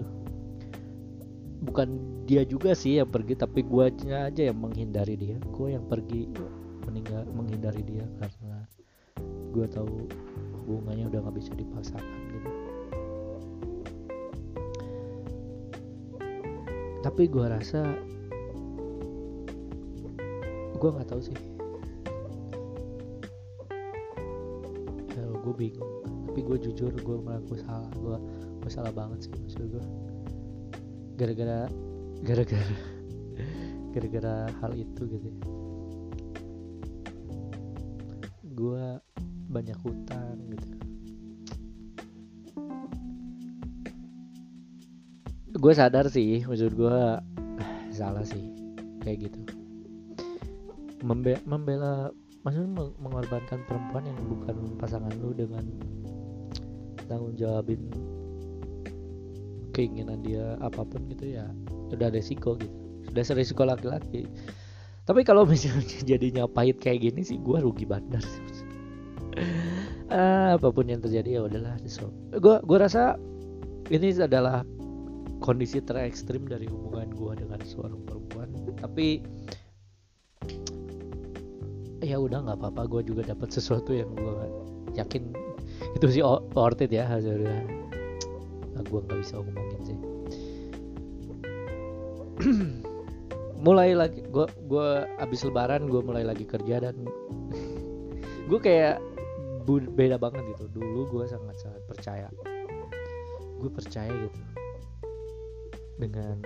Bukan 1.68 1.88
dia 2.24 2.48
juga 2.48 2.72
sih 2.72 3.04
yang 3.04 3.12
pergi 3.12 3.36
tapi 3.36 3.68
gue 3.68 3.84
aja 3.92 4.32
yang 4.32 4.56
menghindari 4.56 5.20
dia. 5.20 5.36
Gue 5.52 5.76
yang 5.76 5.84
pergi 5.92 6.32
meninggal 6.88 7.28
menghindari 7.36 7.84
dia 7.84 8.08
karena 8.16 8.64
gue 9.52 9.68
tahu 9.68 10.08
hubungannya 10.72 11.12
udah 11.12 11.20
gak 11.28 11.36
bisa 11.36 11.52
dipaksakan 11.52 12.20
gitu. 12.32 12.50
Tapi 17.04 17.24
gue 17.28 17.44
rasa 17.52 17.92
gue 20.80 20.90
nggak 20.96 21.12
tahu 21.12 21.20
sih 21.20 21.53
gue 25.54 25.70
bingung. 25.70 25.94
Tapi 26.26 26.40
gue 26.42 26.58
jujur 26.66 26.90
gue 26.90 27.18
mengaku 27.22 27.62
salah. 27.62 27.94
Gue 27.94 28.18
gue 28.58 28.72
salah 28.74 28.90
banget 28.90 29.30
sih 29.30 29.34
maksud 29.38 29.70
gue 29.70 29.86
gara-gara 31.14 31.70
gara-gara 32.26 32.78
gara-gara 33.94 34.36
hal 34.64 34.72
itu 34.74 35.02
gitu 35.06 35.30
ya. 35.30 35.38
gue 38.54 38.86
banyak 39.54 39.78
hutang 39.86 40.38
gitu. 40.50 40.70
Gue 45.54 45.74
sadar 45.78 46.10
sih 46.10 46.42
maksud 46.50 46.74
gue 46.74 46.98
salah 47.98 48.26
sih. 48.26 48.42
Kayak 49.06 49.30
gitu. 49.30 49.42
Membe 51.06 51.38
membela 51.46 52.10
maksudnya 52.44 52.92
mengorbankan 53.00 53.64
perempuan 53.68 54.04
yang 54.08 54.20
bukan 54.28 54.56
pasangan 54.76 55.12
lu 55.20 55.32
dengan 55.32 55.64
tanggung 57.08 57.36
jawabin 57.36 57.80
keinginan 59.74 60.22
dia 60.22 60.56
apa 60.62 60.86
pun 60.86 61.08
gitu 61.10 61.34
ya 61.40 61.50
udah 61.92 62.14
resiko 62.14 62.56
gitu. 62.60 62.72
Sudah 63.10 63.24
serisiko 63.26 63.64
laki-laki. 63.68 64.30
Tapi 65.04 65.22
kalau 65.28 65.44
misalnya 65.52 66.00
jadinya 66.04 66.44
pahit 66.48 66.80
kayak 66.80 67.12
gini 67.12 67.22
sih 67.26 67.40
gue 67.40 67.58
rugi 67.60 67.84
bandar 67.84 68.24
sih 68.24 68.44
ah, 70.14 70.54
apa 70.54 70.70
pun 70.70 70.86
yang 70.86 71.02
terjadi 71.02 71.42
ya 71.42 71.50
udahlah 71.50 71.74
gue 72.38 72.56
gue 72.62 72.78
rasa 72.78 73.18
ini 73.90 74.14
adalah 74.22 74.62
kondisi 75.44 75.84
terekstrim 75.84 76.48
dari 76.48 76.70
hubungan 76.70 77.12
gue 77.12 77.34
dengan 77.44 77.60
seorang 77.68 78.00
perempuan. 78.08 78.48
Tapi 78.80 79.20
ya 82.04 82.20
udah 82.20 82.44
nggak 82.44 82.58
apa-apa. 82.60 82.82
Gue 82.92 83.02
juga 83.08 83.24
dapat 83.24 83.50
sesuatu 83.50 83.96
yang 83.96 84.12
gue 84.14 84.36
yakin 84.94 85.34
itu 85.98 86.06
sih 86.20 86.22
worth 86.54 86.86
it 86.86 86.94
ya 86.94 87.08
hasilnya 87.08 87.66
nah, 88.74 88.84
gue 88.86 89.00
nggak 89.06 89.20
bisa 89.22 89.34
ngomongin 89.42 89.82
sih. 89.86 89.98
Mulai 93.66 93.96
lagi 93.96 94.20
gue 94.28 94.46
gue 94.68 94.90
abis 95.24 95.48
lebaran 95.48 95.88
gue 95.88 96.04
mulai 96.04 96.28
lagi 96.28 96.44
kerja 96.44 96.84
dan 96.84 97.00
gue 98.52 98.60
kayak 98.60 99.00
beda 99.70 100.20
banget 100.20 100.44
gitu. 100.58 100.68
Dulu 100.74 101.08
gue 101.08 101.26
sangat 101.32 101.56
sangat 101.64 101.82
percaya. 101.88 102.28
Gue 103.62 103.72
percaya 103.72 104.12
gitu 104.12 104.42
dengan 106.02 106.42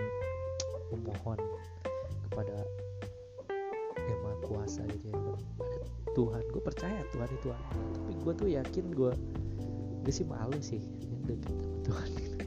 memohon 0.92 1.40
kepada 2.30 2.67
kuasa 4.48 4.82
gitu 4.88 5.12
ya. 5.12 5.20
Tuhan 6.16 6.42
gue 6.50 6.62
percaya 6.64 7.04
Tuhan 7.14 7.30
itu 7.30 7.48
ada 7.54 7.78
tapi 7.94 8.12
gue 8.18 8.34
tuh 8.34 8.50
yakin 8.50 8.86
gue 8.96 9.12
gue 10.02 10.14
sih 10.16 10.26
malu 10.26 10.58
sih 10.64 10.82
yang 11.04 11.22
dekat 11.28 11.54
sama 11.54 11.78
Tuhan. 11.84 12.10
Gitu. 12.16 12.38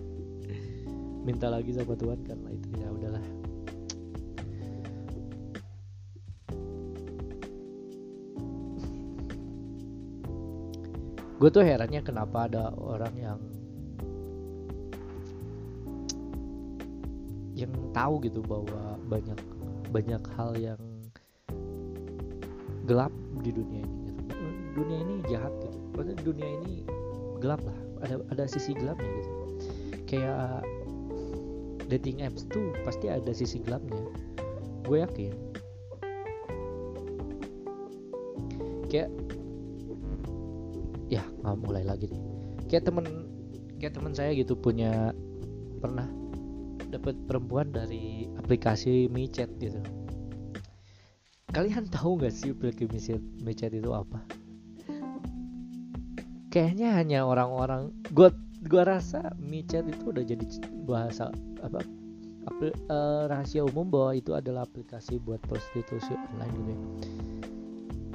minta 1.28 1.47
lagi 1.52 1.71
sama 1.76 1.95
Tuhan 1.95 2.19
karena 2.25 2.49
itu 2.50 2.69
ya 2.80 2.88
udahlah. 2.88 3.25
Gue 11.40 11.49
tuh 11.49 11.64
herannya 11.64 12.04
kenapa 12.04 12.52
ada 12.52 12.69
orang 12.76 13.14
yang 13.16 13.40
yang 17.57 17.73
tahu 17.97 18.21
gitu 18.25 18.45
bahwa 18.45 19.00
banyak 19.09 19.40
banyak 19.88 20.23
hal 20.37 20.52
yang 20.57 20.80
gelap 22.90 23.14
di 23.47 23.54
dunia 23.54 23.87
ini 23.87 24.11
gitu. 24.11 24.23
dunia 24.75 24.99
ini 24.99 25.14
jahat 25.30 25.54
gitu. 25.62 25.78
Maksudnya 25.95 26.19
dunia 26.26 26.49
ini 26.58 26.73
gelap 27.38 27.62
lah. 27.62 27.78
Ada 28.02 28.15
ada 28.34 28.45
sisi 28.50 28.75
gelapnya 28.75 29.06
gitu. 29.06 29.32
Kayak 30.10 30.67
dating 31.86 32.26
apps 32.26 32.50
tuh 32.50 32.75
pasti 32.82 33.06
ada 33.06 33.30
sisi 33.30 33.62
gelapnya. 33.62 34.02
Gue 34.82 35.06
yakin. 35.06 35.32
Kayak 38.91 39.15
ya 41.10 41.23
nggak 41.43 41.58
mulai 41.67 41.82
lagi 41.82 42.06
nih 42.06 42.23
kayak 42.71 42.86
temen 42.86 43.26
kayak 43.82 43.99
teman 43.99 44.15
saya 44.15 44.30
gitu 44.38 44.54
punya 44.54 45.10
pernah 45.82 46.06
dapat 46.95 47.19
perempuan 47.26 47.75
dari 47.75 48.30
aplikasi 48.38 49.10
micet 49.10 49.50
gitu 49.58 49.82
kalian 51.50 51.91
tahu 51.91 52.19
nggak 52.19 52.30
sih 52.30 52.54
aplikasi 52.54 53.19
micet 53.43 53.75
itu 53.75 53.91
apa 53.91 54.23
kayaknya 56.50 56.95
hanya 56.95 57.26
orang-orang 57.26 57.91
gue 58.15 58.30
gue 58.67 58.82
rasa 58.82 59.34
micet 59.39 59.86
itu 59.91 60.15
udah 60.15 60.23
jadi 60.23 60.45
bahasa 60.86 61.30
apa 61.63 61.82
apa 62.47 62.65
uh, 62.89 63.23
rahasia 63.28 63.67
umum 63.67 63.91
bahwa 63.91 64.17
itu 64.17 64.32
adalah 64.32 64.65
aplikasi 64.65 65.21
buat 65.21 65.43
prostitusi 65.45 66.15
online 66.15 66.54
gitu 66.54 66.71
ya. 66.71 66.78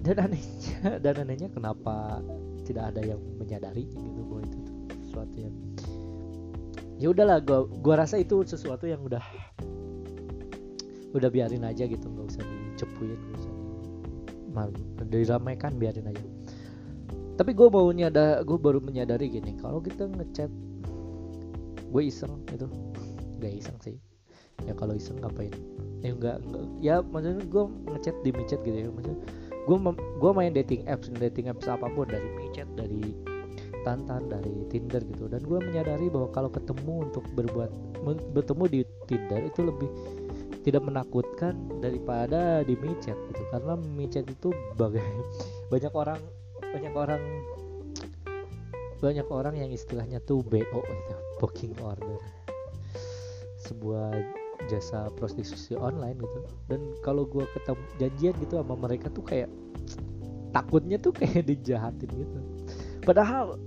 dan 0.02 0.16
anehnya 0.32 0.90
dan 1.04 1.14
anehnya 1.22 1.50
kenapa 1.52 2.24
tidak 2.66 2.96
ada 2.96 3.02
yang 3.04 3.22
menyadari 3.38 3.86
gitu 3.86 4.22
bahwa 4.26 4.42
itu 4.48 4.58
tuh 4.64 4.78
sesuatu 5.06 5.36
yang 5.38 5.56
ya 6.98 7.08
udahlah 7.12 7.44
gua 7.44 7.68
gua 7.68 7.96
rasa 8.08 8.18
itu 8.18 8.42
sesuatu 8.48 8.88
yang 8.88 9.04
udah 9.04 9.22
udah 11.16 11.30
biarin 11.32 11.64
aja 11.64 11.88
gitu 11.88 12.06
nggak 12.12 12.28
usah 12.28 12.44
dicepuin 12.44 12.65
nggak 12.84 13.38
usah 13.40 13.54
di, 14.72 14.84
diramaikan 15.12 15.76
biarin 15.76 16.12
aja. 16.12 16.28
Tapi 17.36 17.52
gue 17.52 17.68
mau 17.68 17.92
nyadar 17.92 18.44
gue 18.48 18.58
baru 18.60 18.80
menyadari 18.80 19.28
gini 19.28 19.60
kalau 19.60 19.84
kita 19.84 20.08
ngechat 20.08 20.48
gue 21.92 22.04
iseng 22.04 22.40
itu 22.52 22.68
gak 23.44 23.54
iseng 23.54 23.78
sih. 23.84 23.96
Ya 24.64 24.72
kalau 24.72 24.96
iseng 24.96 25.20
ngapain? 25.20 25.52
Ya 26.00 26.16
enggak, 26.16 26.40
enggak 26.48 26.64
ya 26.80 26.96
maksudnya 27.04 27.44
gue 27.44 27.64
ngechat 27.92 28.16
di 28.24 28.32
micet 28.32 28.60
gitu 28.64 28.78
ya. 28.88 28.90
Maksudnya 28.92 29.20
gue 29.68 29.78
gue 29.96 30.32
main 30.32 30.52
dating 30.56 30.88
apps 30.88 31.12
dating 31.12 31.52
apps 31.52 31.68
apa 31.68 31.92
pun 31.92 32.08
dari 32.08 32.30
micet 32.40 32.68
dari 32.80 33.12
tantan 33.84 34.32
dari 34.32 34.64
tinder 34.72 35.04
gitu. 35.04 35.28
Dan 35.28 35.44
gue 35.44 35.60
menyadari 35.60 36.08
bahwa 36.08 36.32
kalau 36.32 36.48
ketemu 36.48 37.12
untuk 37.12 37.28
berbuat 37.36 37.72
bertemu 38.32 38.64
di 38.72 38.80
tinder 39.12 39.44
itu 39.44 39.60
lebih 39.60 39.90
tidak 40.66 40.82
menakutkan 40.82 41.54
daripada 41.78 42.66
di 42.66 42.74
micet 42.74 43.14
gitu. 43.30 43.44
Karena 43.54 43.78
micet 43.78 44.26
itu 44.26 44.50
bagai 44.74 45.06
banyak 45.72 45.94
orang 45.94 46.20
banyak 46.74 46.94
orang 46.98 47.22
banyak 48.98 49.28
orang 49.30 49.54
yang 49.62 49.70
istilahnya 49.70 50.18
tuh 50.26 50.42
BO 50.42 50.82
itu 50.82 51.14
booking 51.40 51.78
order. 51.86 52.18
Sebuah 53.62 54.18
jasa 54.66 55.14
prostitusi 55.14 55.78
online 55.78 56.18
gitu. 56.18 56.40
Dan 56.66 56.98
kalau 57.06 57.30
gue 57.30 57.46
ketemu 57.54 57.86
janjian 58.02 58.34
gitu 58.42 58.58
sama 58.58 58.74
mereka 58.74 59.14
tuh 59.14 59.22
kayak 59.22 59.50
takutnya 60.50 60.98
tuh 60.98 61.14
kayak 61.14 61.46
dijahatin 61.54 62.10
gitu. 62.10 62.40
Padahal 63.06 63.62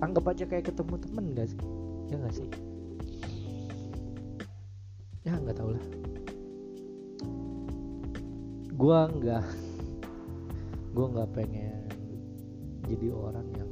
anggap 0.00 0.32
aja 0.32 0.48
kayak 0.48 0.72
ketemu 0.72 0.96
temen 1.04 1.24
gak 1.36 1.52
sih? 1.52 1.60
Ya 2.08 2.16
gak 2.16 2.32
sih? 2.32 2.48
Ya 5.20 5.36
nggak 5.36 5.60
tau 5.60 5.76
lah 5.76 6.09
gua 8.80 9.12
nggak 9.12 9.44
gua 10.96 11.06
nggak 11.12 11.30
pengen 11.36 11.84
jadi 12.88 13.12
orang 13.12 13.44
yang 13.52 13.70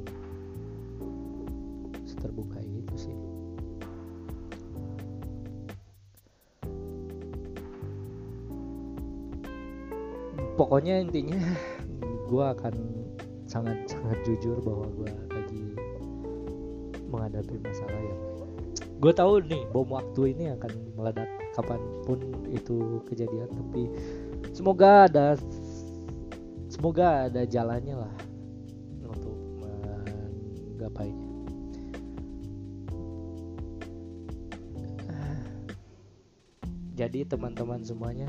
terbuka 2.19 2.59
gitu 2.61 2.95
sih. 3.09 3.17
Pokoknya 10.59 10.99
intinya 10.99 11.39
gue 12.29 12.45
akan 12.45 12.75
sangat 13.47 13.89
sangat 13.89 14.19
jujur 14.27 14.59
bahwa 14.61 14.85
gue 14.93 15.09
lagi 15.31 15.63
menghadapi 17.09 17.55
masalah 17.63 17.97
yang 17.97 18.21
gue 18.99 19.13
tahu 19.15 19.39
nih 19.47 19.63
bom 19.71 19.87
waktu 19.87 20.35
ini 20.35 20.51
akan 20.59 20.71
meledak 20.99 21.31
kapan 21.55 21.79
pun 22.03 22.19
itu 22.51 22.99
kejadian 23.07 23.47
tapi 23.47 23.87
semoga 24.51 25.05
ada 25.07 25.37
semoga 26.67 27.27
ada 27.31 27.43
jalannya 27.45 27.95
lah 27.95 28.13
untuk 29.05 29.37
menggapainya 29.61 31.27
jadi 36.99 37.23
teman-teman 37.23 37.79
semuanya 37.87 38.27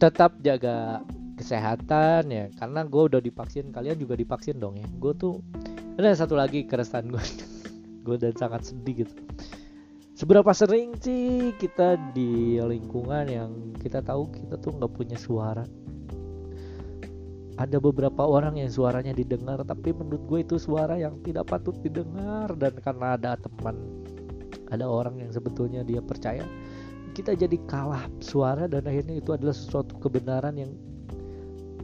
tetap 0.00 0.40
jaga 0.40 1.04
kesehatan 1.40 2.28
ya. 2.28 2.44
Karena 2.56 2.84
gue 2.84 3.02
udah 3.08 3.20
divaksin 3.20 3.72
kalian 3.72 3.96
juga 4.00 4.16
divaksin 4.16 4.60
dong 4.60 4.76
ya. 4.76 4.88
Gue 5.00 5.12
tuh 5.16 5.40
ada 5.96 6.16
satu 6.16 6.36
lagi 6.36 6.64
keresahan 6.64 7.08
gue 7.08 7.20
gue 8.04 8.16
dan 8.16 8.32
sangat 8.36 8.64
sedih 8.68 9.04
gitu 9.04 9.12
seberapa 10.20 10.52
sering 10.52 10.92
sih 11.00 11.56
kita 11.56 11.96
di 12.12 12.60
lingkungan 12.60 13.24
yang 13.24 13.50
kita 13.80 14.04
tahu 14.04 14.28
kita 14.28 14.60
tuh 14.60 14.76
nggak 14.76 14.92
punya 14.92 15.16
suara? 15.16 15.64
Ada 17.56 17.80
beberapa 17.80 18.28
orang 18.28 18.60
yang 18.60 18.68
suaranya 18.68 19.16
didengar 19.16 19.64
tapi 19.64 19.96
menurut 19.96 20.20
gue 20.28 20.38
itu 20.44 20.56
suara 20.60 21.00
yang 21.00 21.16
tidak 21.24 21.48
patut 21.48 21.72
didengar. 21.80 22.52
Dan 22.52 22.76
karena 22.84 23.16
ada 23.16 23.40
teman 23.40 23.80
ada 24.68 24.84
orang 24.84 25.24
yang 25.24 25.32
sebetulnya 25.32 25.80
dia 25.88 26.04
percaya 26.04 26.44
kita 27.16 27.34
jadi 27.34 27.58
kalah 27.66 28.06
suara 28.22 28.70
dan 28.70 28.86
akhirnya 28.86 29.18
itu 29.18 29.34
adalah 29.34 29.50
sesuatu 29.50 29.98
kebenaran 29.98 30.54
yang 30.54 30.70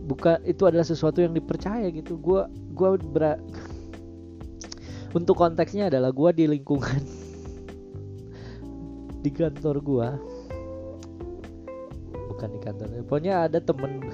bukan 0.06 0.38
itu 0.46 0.68
adalah 0.68 0.84
sesuatu 0.84 1.24
yang 1.24 1.32
dipercaya 1.32 1.88
gitu. 1.88 2.20
Gue 2.20 2.44
gue 2.76 3.00
ber 3.00 3.40
untuk 5.18 5.40
konteksnya 5.40 5.88
adalah 5.88 6.12
gue 6.12 6.30
di 6.36 6.44
lingkungan 6.46 7.25
di 9.26 9.34
kantor 9.34 9.82
gue 9.82 10.08
bukan 12.30 12.48
di 12.54 12.60
kantor 12.62 12.86
pokoknya 13.10 13.50
ada 13.50 13.58
temen. 13.58 13.98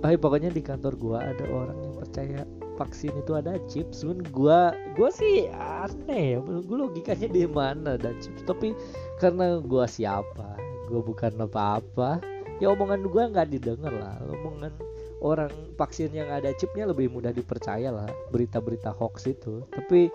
Oh, 0.00 0.08
pokoknya 0.08 0.48
di 0.48 0.64
kantor 0.64 0.96
gue 0.96 1.12
ada 1.12 1.44
orang 1.52 1.76
yang 1.76 1.92
percaya 1.92 2.40
vaksin 2.80 3.12
itu 3.20 3.36
ada 3.36 3.60
chips. 3.68 4.00
Pun 4.00 4.24
gue 4.24 4.60
gue 4.96 5.10
sih 5.12 5.44
aneh 5.52 6.24
ya 6.32 6.38
gue 6.40 6.56
logikanya 6.72 7.28
di 7.28 7.44
mana 7.44 8.00
ada 8.00 8.16
chips. 8.16 8.40
Tapi 8.48 8.72
karena 9.20 9.60
gue 9.60 9.84
siapa 9.84 10.56
gue 10.88 11.04
bukan 11.04 11.44
apa-apa 11.44 12.16
ya 12.64 12.72
omongan 12.72 13.12
gue 13.12 13.22
nggak 13.28 13.52
didengar 13.52 13.92
lah. 13.92 14.16
Omongan 14.24 14.72
orang 15.20 15.52
vaksin 15.76 16.16
yang 16.16 16.32
ada 16.32 16.48
chipnya 16.56 16.88
lebih 16.88 17.12
mudah 17.12 17.36
dipercaya 17.36 17.92
lah 17.92 18.08
berita-berita 18.32 18.96
hoax 18.96 19.28
itu. 19.28 19.68
Tapi 19.68 20.08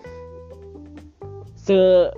se 1.54 2.10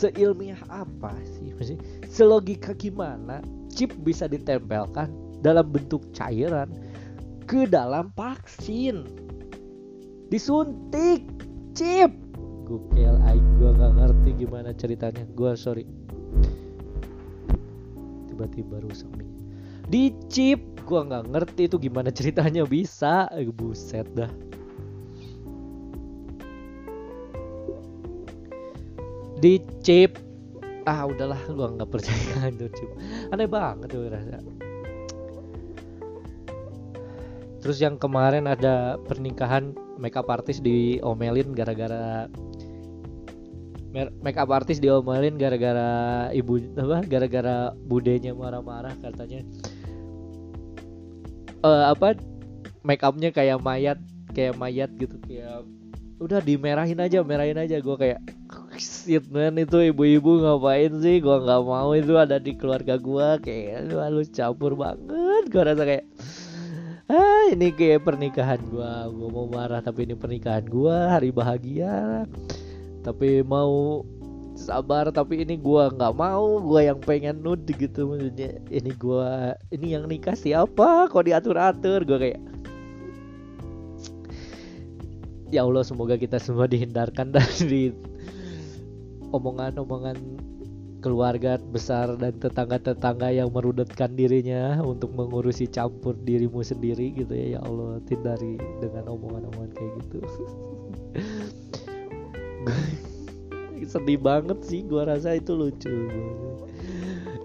seilmiah 0.00 0.60
apa 0.72 1.12
sih? 1.36 1.52
Masih 1.52 1.76
selogika 2.08 2.72
gimana? 2.72 3.44
Chip 3.68 3.92
bisa 4.00 4.24
ditempelkan 4.24 5.12
dalam 5.44 5.68
bentuk 5.68 6.08
cairan 6.16 6.72
ke 7.44 7.68
dalam 7.68 8.08
vaksin. 8.16 9.04
Disuntik 10.32 11.28
chip. 11.76 12.08
Google 12.64 13.18
aing 13.28 13.48
gue 13.60 13.70
nggak 13.76 13.94
ngerti 13.98 14.30
gimana 14.46 14.70
ceritanya. 14.72 15.26
Gue 15.36 15.52
sorry. 15.58 15.84
Tiba-tiba 18.30 18.80
rusak 18.80 19.10
nih 19.20 19.28
di 19.90 20.14
chip 20.30 20.62
gue 20.86 21.00
nggak 21.02 21.34
ngerti 21.34 21.66
itu 21.66 21.76
gimana 21.76 22.14
ceritanya. 22.14 22.62
Bisa. 22.64 23.26
Buset 23.50 24.06
dah 24.14 24.30
di 29.40 29.58
chip 29.80 30.20
ah 30.84 31.04
udahlah 31.08 31.40
lu 31.48 31.64
nggak 31.76 31.90
percaya. 31.90 32.48
Itu 32.54 32.68
chip 32.76 32.90
aneh 33.32 33.48
banget 33.48 33.88
tuh 33.90 34.08
rasa 34.08 34.40
terus 37.60 37.76
yang 37.76 38.00
kemarin 38.00 38.48
ada 38.48 38.96
pernikahan 39.04 39.76
makeup 40.00 40.32
artist 40.32 40.64
diomelin 40.64 41.52
gara-gara 41.52 42.24
makeup 44.24 44.48
artist 44.48 44.80
diomelin 44.80 45.36
gara-gara 45.36 46.32
ibu 46.32 46.56
apa 46.80 47.04
gara-gara 47.04 47.76
budenya 47.84 48.32
marah-marah 48.32 48.96
katanya. 49.04 49.44
Uh, 51.60 51.92
apa 51.92 52.16
makeupnya 52.80 53.28
kayak 53.28 53.60
mayat 53.60 54.00
kayak 54.32 54.56
mayat 54.56 54.88
gitu 54.96 55.20
kayak 55.28 55.68
udah 56.16 56.40
dimerahin 56.40 56.96
aja 56.96 57.20
merahin 57.20 57.60
aja. 57.60 57.76
Gue 57.84 58.00
kayak 58.00 58.24
man. 59.30 59.54
Itu 59.60 59.78
ibu-ibu 59.80 60.42
ngapain 60.42 60.92
sih? 61.00 61.20
Gua 61.22 61.40
nggak 61.42 61.62
mau 61.64 61.90
itu 61.94 62.14
ada 62.16 62.36
di 62.40 62.52
keluarga 62.56 62.96
gua. 62.96 63.36
Kayak 63.38 63.92
lu 63.92 64.22
campur 64.28 64.76
banget. 64.76 65.42
Gua 65.48 65.62
rasa 65.68 65.82
kayak 65.84 66.04
ah 67.10 67.50
ini 67.50 67.74
kayak 67.74 68.06
pernikahan 68.06 68.60
gua. 68.70 69.08
Gua 69.10 69.28
mau 69.28 69.46
marah 69.48 69.80
tapi 69.80 70.04
ini 70.08 70.14
pernikahan 70.16 70.66
gua. 70.66 71.16
Hari 71.18 71.30
bahagia. 71.32 72.26
Tapi 73.00 73.40
mau 73.44 74.04
sabar 74.56 75.08
tapi 75.08 75.44
ini 75.44 75.56
gua 75.56 75.88
nggak 75.92 76.14
mau. 76.16 76.60
Gua 76.60 76.80
yang 76.84 77.00
pengen 77.00 77.40
nude 77.40 77.72
gitu 77.76 78.10
maksudnya. 78.10 78.60
Ini 78.68 78.90
gua 78.96 79.56
ini 79.72 79.96
yang 79.96 80.04
nikah 80.08 80.36
siapa? 80.36 81.08
Kok 81.08 81.24
diatur 81.26 81.56
atur 81.56 82.04
gua 82.04 82.18
kayak 82.20 82.40
ya 85.50 85.66
Allah 85.66 85.82
semoga 85.82 86.14
kita 86.14 86.38
semua 86.38 86.70
dihindarkan 86.70 87.32
dari 87.36 87.90
omongan-omongan 89.30 90.16
keluarga 91.00 91.56
besar 91.56 92.12
dan 92.20 92.36
tetangga-tetangga 92.36 93.32
yang 93.32 93.48
merudetkan 93.50 94.12
dirinya 94.14 94.78
untuk 94.84 95.16
mengurusi 95.16 95.64
campur 95.66 96.12
dirimu 96.22 96.60
sendiri 96.60 97.16
gitu 97.16 97.32
ya. 97.32 97.56
Ya 97.56 97.60
Allah 97.64 97.98
hindari 98.06 98.60
dengan 98.78 99.08
omongan-omongan 99.08 99.72
kayak 99.72 99.92
gitu. 100.04 100.18
Sedih 103.90 104.20
banget 104.20 104.60
sih 104.62 104.84
gua 104.86 105.08
rasa 105.08 105.40
itu 105.40 105.56
lucu. 105.56 106.06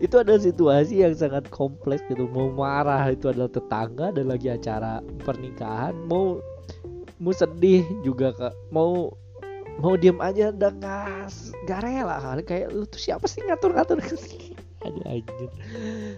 Itu 0.04 0.20
ada 0.20 0.36
situasi 0.36 1.02
yang 1.02 1.16
sangat 1.16 1.48
kompleks 1.48 2.04
gitu. 2.12 2.28
Mau 2.28 2.52
marah 2.52 3.08
itu 3.08 3.32
adalah 3.32 3.48
tetangga 3.48 4.12
dan 4.12 4.28
lagi 4.28 4.52
acara 4.52 5.00
pernikahan. 5.24 5.96
Mau 6.06 6.44
mau 7.24 7.32
sedih 7.32 7.88
juga 8.04 8.36
kak. 8.36 8.54
Mau 8.76 9.16
mau 9.80 10.00
diem 10.00 10.16
aja 10.24 10.56
udah 10.56 10.72
gak, 10.80 11.28
gak 11.68 11.80
rela 11.84 12.16
kali 12.24 12.42
kayak 12.48 12.72
lu 12.72 12.88
tuh 12.88 13.00
siapa 13.00 13.28
sih 13.28 13.44
ngatur-ngatur 13.44 14.00
aja 14.00 14.16
anjir. 15.10 15.50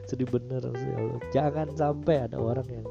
Sedih 0.05 0.27
bener 0.27 0.61
sih 0.75 0.91
jangan 1.31 1.71
sampai 1.73 2.27
ada 2.27 2.37
orang 2.37 2.67
yang 2.67 2.87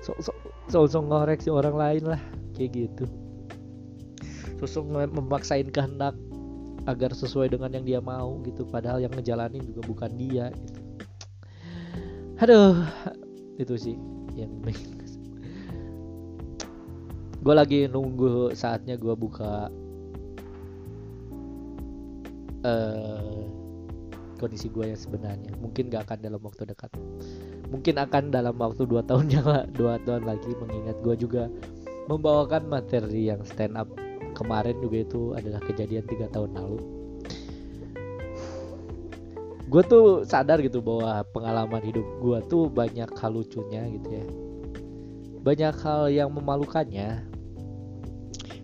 sok 0.00 0.16
sok 0.24 0.36
sok 0.72 0.84
so 0.88 0.98
ngoreksi 1.04 1.48
orang 1.52 1.76
lain 1.76 2.04
lah. 2.16 2.22
Kayak 2.56 2.70
gitu. 2.88 3.04
Sosok 4.60 4.92
memaksain 4.92 5.72
kehendak 5.72 6.12
agar 6.84 7.12
sesuai 7.12 7.52
dengan 7.52 7.72
yang 7.72 7.84
dia 7.84 8.00
mau 8.00 8.40
gitu. 8.44 8.64
Padahal 8.68 9.00
yang 9.00 9.12
ngejalanin 9.12 9.60
juga 9.64 9.84
bukan 9.84 10.10
dia 10.16 10.52
gitu. 10.52 10.80
Aduh 12.40 12.88
itu 13.60 13.76
sih 13.76 13.96
yang 14.32 14.48
gue 17.40 17.54
lagi 17.56 17.88
nunggu 17.88 18.52
saatnya 18.52 19.00
gue 19.00 19.16
buka 19.16 19.72
uh, 22.64 23.40
kondisi 24.36 24.72
gue 24.72 24.92
yang 24.92 25.00
sebenarnya. 25.00 25.52
Mungkin 25.60 25.92
gak 25.92 26.08
akan 26.08 26.18
dalam 26.24 26.40
waktu 26.40 26.68
dekat. 26.68 26.92
Mungkin 27.68 27.94
akan 28.00 28.34
dalam 28.34 28.56
waktu 28.56 28.84
dua 28.88 29.04
tahun 29.04 29.30
yang 29.30 29.46
dua 29.76 30.00
tahun 30.04 30.24
lagi 30.26 30.52
mengingat 30.56 30.96
gue 31.04 31.14
juga 31.16 31.46
membawakan 32.08 32.66
materi 32.66 33.30
yang 33.30 33.44
stand 33.46 33.78
up 33.78 33.86
kemarin 34.34 34.74
juga 34.82 35.04
itu 35.04 35.36
adalah 35.36 35.60
kejadian 35.62 36.04
tiga 36.08 36.26
tahun 36.32 36.56
lalu. 36.56 36.80
Gue 39.70 39.82
tuh 39.86 40.26
sadar 40.26 40.58
gitu 40.66 40.82
bahwa 40.82 41.22
pengalaman 41.30 41.78
hidup 41.86 42.02
gue 42.18 42.38
tuh 42.50 42.66
banyak 42.66 43.06
hal 43.06 43.30
lucunya 43.30 43.86
gitu 43.86 44.08
ya. 44.10 44.26
Banyak 45.46 45.74
hal 45.78 46.10
yang 46.10 46.34
memalukannya 46.34 47.29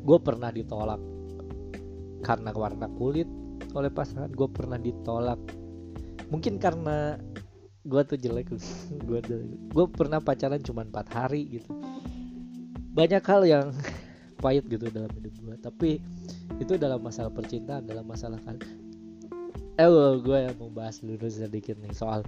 gue 0.06 0.18
pernah 0.22 0.54
ditolak 0.54 1.02
karena 2.22 2.54
warna 2.54 2.86
kulit 2.94 3.26
oleh 3.74 3.90
pasangan 3.90 4.30
gue 4.30 4.48
pernah 4.48 4.78
ditolak. 4.78 5.36
Mungkin 6.30 6.62
karena 6.62 7.18
gue 7.82 8.02
tuh 8.06 8.18
jelek 8.18 8.54
gue 9.08 9.20
gue 9.74 9.86
pernah 9.90 10.22
pacaran 10.22 10.62
cuma 10.62 10.86
empat 10.86 11.10
hari 11.10 11.58
gitu. 11.58 11.74
Banyak 12.94 13.22
hal 13.26 13.42
yang 13.44 13.66
pahit 14.42 14.64
gitu 14.70 14.86
dalam 14.94 15.10
hidup 15.16 15.34
gue 15.42 15.56
tapi 15.58 15.90
itu 16.60 16.76
dalam 16.76 17.00
masalah 17.00 17.32
percintaan 17.32 17.88
dalam 17.88 18.04
masalah 18.04 18.40
kan 18.44 18.56
eh 19.76 19.88
gue 20.20 20.38
mau 20.56 20.72
bahas 20.72 21.00
dulu 21.04 21.28
sedikit 21.28 21.76
nih 21.80 21.92
soal 21.92 22.24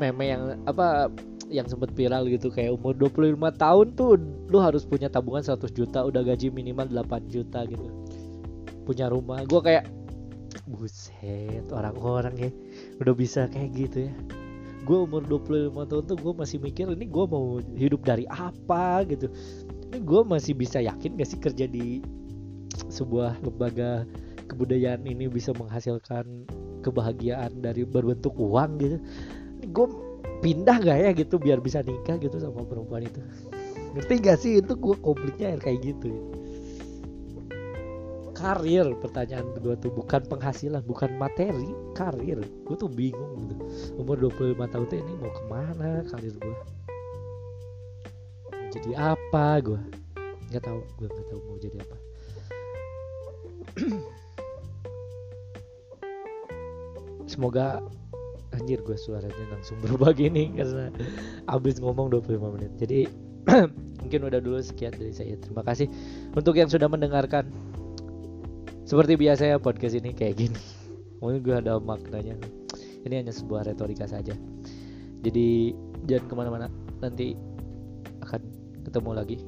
meme 0.00 0.24
yang 0.32 0.42
apa 0.64 1.12
yang 1.50 1.66
sempat 1.66 1.92
viral 1.92 2.30
gitu 2.30 2.48
kayak 2.48 2.78
umur 2.78 2.94
25 2.96 3.36
tahun 3.58 3.86
tuh 3.98 4.16
lu 4.48 4.58
harus 4.62 4.86
punya 4.86 5.10
tabungan 5.10 5.42
100 5.42 5.60
juta 5.74 6.06
udah 6.06 6.22
gaji 6.22 6.48
minimal 6.48 6.88
8 6.88 7.26
juta 7.28 7.66
gitu. 7.66 7.90
Punya 8.86 9.10
rumah. 9.10 9.42
Gue 9.44 9.60
kayak 9.60 9.84
buset 10.70 11.66
orang-orang 11.74 12.34
ya 12.38 12.50
udah 13.02 13.14
bisa 13.14 13.50
kayak 13.50 13.70
gitu 13.74 13.98
ya. 14.08 14.14
Gue 14.86 15.04
umur 15.04 15.26
25 15.26 15.74
tahun 15.90 16.04
tuh 16.08 16.16
gue 16.16 16.32
masih 16.32 16.58
mikir 16.62 16.88
ini 16.88 17.04
gue 17.10 17.24
mau 17.26 17.58
hidup 17.74 18.06
dari 18.06 18.24
apa? 18.30 19.02
Gitu. 19.04 19.26
Ini 19.90 19.98
gue 20.06 20.20
masih 20.22 20.54
bisa 20.54 20.78
yakin 20.78 21.18
gak 21.18 21.28
sih 21.28 21.38
kerja 21.42 21.66
di 21.66 22.00
sebuah 22.88 23.42
lembaga 23.42 24.06
kebudayaan 24.46 25.06
ini 25.06 25.30
bisa 25.30 25.54
menghasilkan 25.54 26.46
kebahagiaan 26.80 27.60
dari 27.60 27.84
berbentuk 27.84 28.34
uang 28.34 28.80
gitu 28.80 28.98
gue 29.68 29.86
pindah 30.40 30.76
gak 30.80 30.98
ya 31.04 31.10
gitu 31.12 31.36
biar 31.36 31.60
bisa 31.60 31.84
nikah 31.84 32.16
gitu 32.16 32.40
sama 32.40 32.64
perempuan 32.64 33.04
itu? 33.04 33.20
Ngerti 33.96 34.14
gak 34.24 34.38
sih? 34.40 34.52
Itu 34.62 34.78
gue 34.78 34.96
konfliknya 35.00 35.58
kayak 35.60 35.80
gitu 35.84 36.08
ya. 36.08 36.22
karir 38.40 38.96
pertanyaan 39.04 39.52
gue 39.60 39.76
tuh 39.84 39.92
bukan 39.92 40.24
penghasilan 40.24 40.80
bukan 40.88 41.12
materi 41.20 41.76
karir. 41.92 42.40
Gue 42.64 42.72
tuh 42.72 42.88
bingung 42.88 43.52
gitu. 43.52 43.64
Umur 44.00 44.16
25 44.16 44.56
tahun 44.64 44.86
tuh 44.88 44.96
ini 44.96 45.12
mau 45.20 45.28
ke 45.28 45.42
mana 45.44 46.00
karir 46.08 46.32
gue 46.40 46.56
jadi 48.70 48.94
apa 48.94 49.58
gue 49.66 49.82
nggak 50.50 50.62
tahu 50.62 50.78
gue 50.98 51.08
nggak 51.10 51.26
tahu 51.26 51.40
mau 51.42 51.58
jadi 51.58 51.78
apa. 51.82 51.96
Semoga 57.30 57.82
anjir 58.56 58.82
gue 58.82 58.98
suaranya 58.98 59.46
langsung 59.50 59.78
berubah 59.84 60.14
gini 60.14 60.50
karena 60.54 60.90
abis 61.50 61.78
ngomong 61.78 62.10
25 62.10 62.54
menit. 62.58 62.72
Jadi 62.78 63.00
mungkin 64.04 64.20
udah 64.26 64.40
dulu 64.42 64.58
sekian 64.60 64.94
dari 64.94 65.14
saya. 65.14 65.34
Terima 65.38 65.62
kasih 65.62 65.86
untuk 66.34 66.58
yang 66.58 66.68
sudah 66.70 66.90
mendengarkan. 66.90 67.48
Seperti 68.84 69.14
biasa 69.14 69.54
ya 69.54 69.56
podcast 69.62 69.94
ini 69.94 70.10
kayak 70.10 70.34
gini. 70.34 70.62
Mungkin 71.22 71.46
gue 71.46 71.54
ada 71.54 71.78
maknanya. 71.78 72.34
Ini 73.06 73.22
hanya 73.22 73.30
sebuah 73.30 73.70
retorika 73.70 74.08
saja. 74.10 74.34
Jadi 75.22 75.70
jangan 76.10 76.26
ke 76.26 76.34
mana-mana. 76.34 76.66
Nanti 76.98 77.38
akan 78.26 78.42
ketemu 78.82 79.10
lagi 79.14 79.38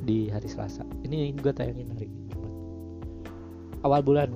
di 0.00 0.32
hari 0.32 0.48
Selasa. 0.48 0.86
Ini 1.04 1.36
gue 1.36 1.52
tayangin 1.52 1.92
hari 1.92 2.08
Jumat. 2.32 2.52
Awal 3.84 4.00
bulan 4.00 4.30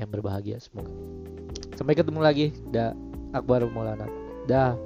yang 0.00 0.08
berbahagia 0.08 0.56
semoga 0.56 0.88
sampai 1.80 1.96
ketemu 1.96 2.20
lagi. 2.20 2.46
Dah 2.68 2.92
Akbar 3.32 3.64
Maulana. 3.72 4.04
Dah 4.44 4.76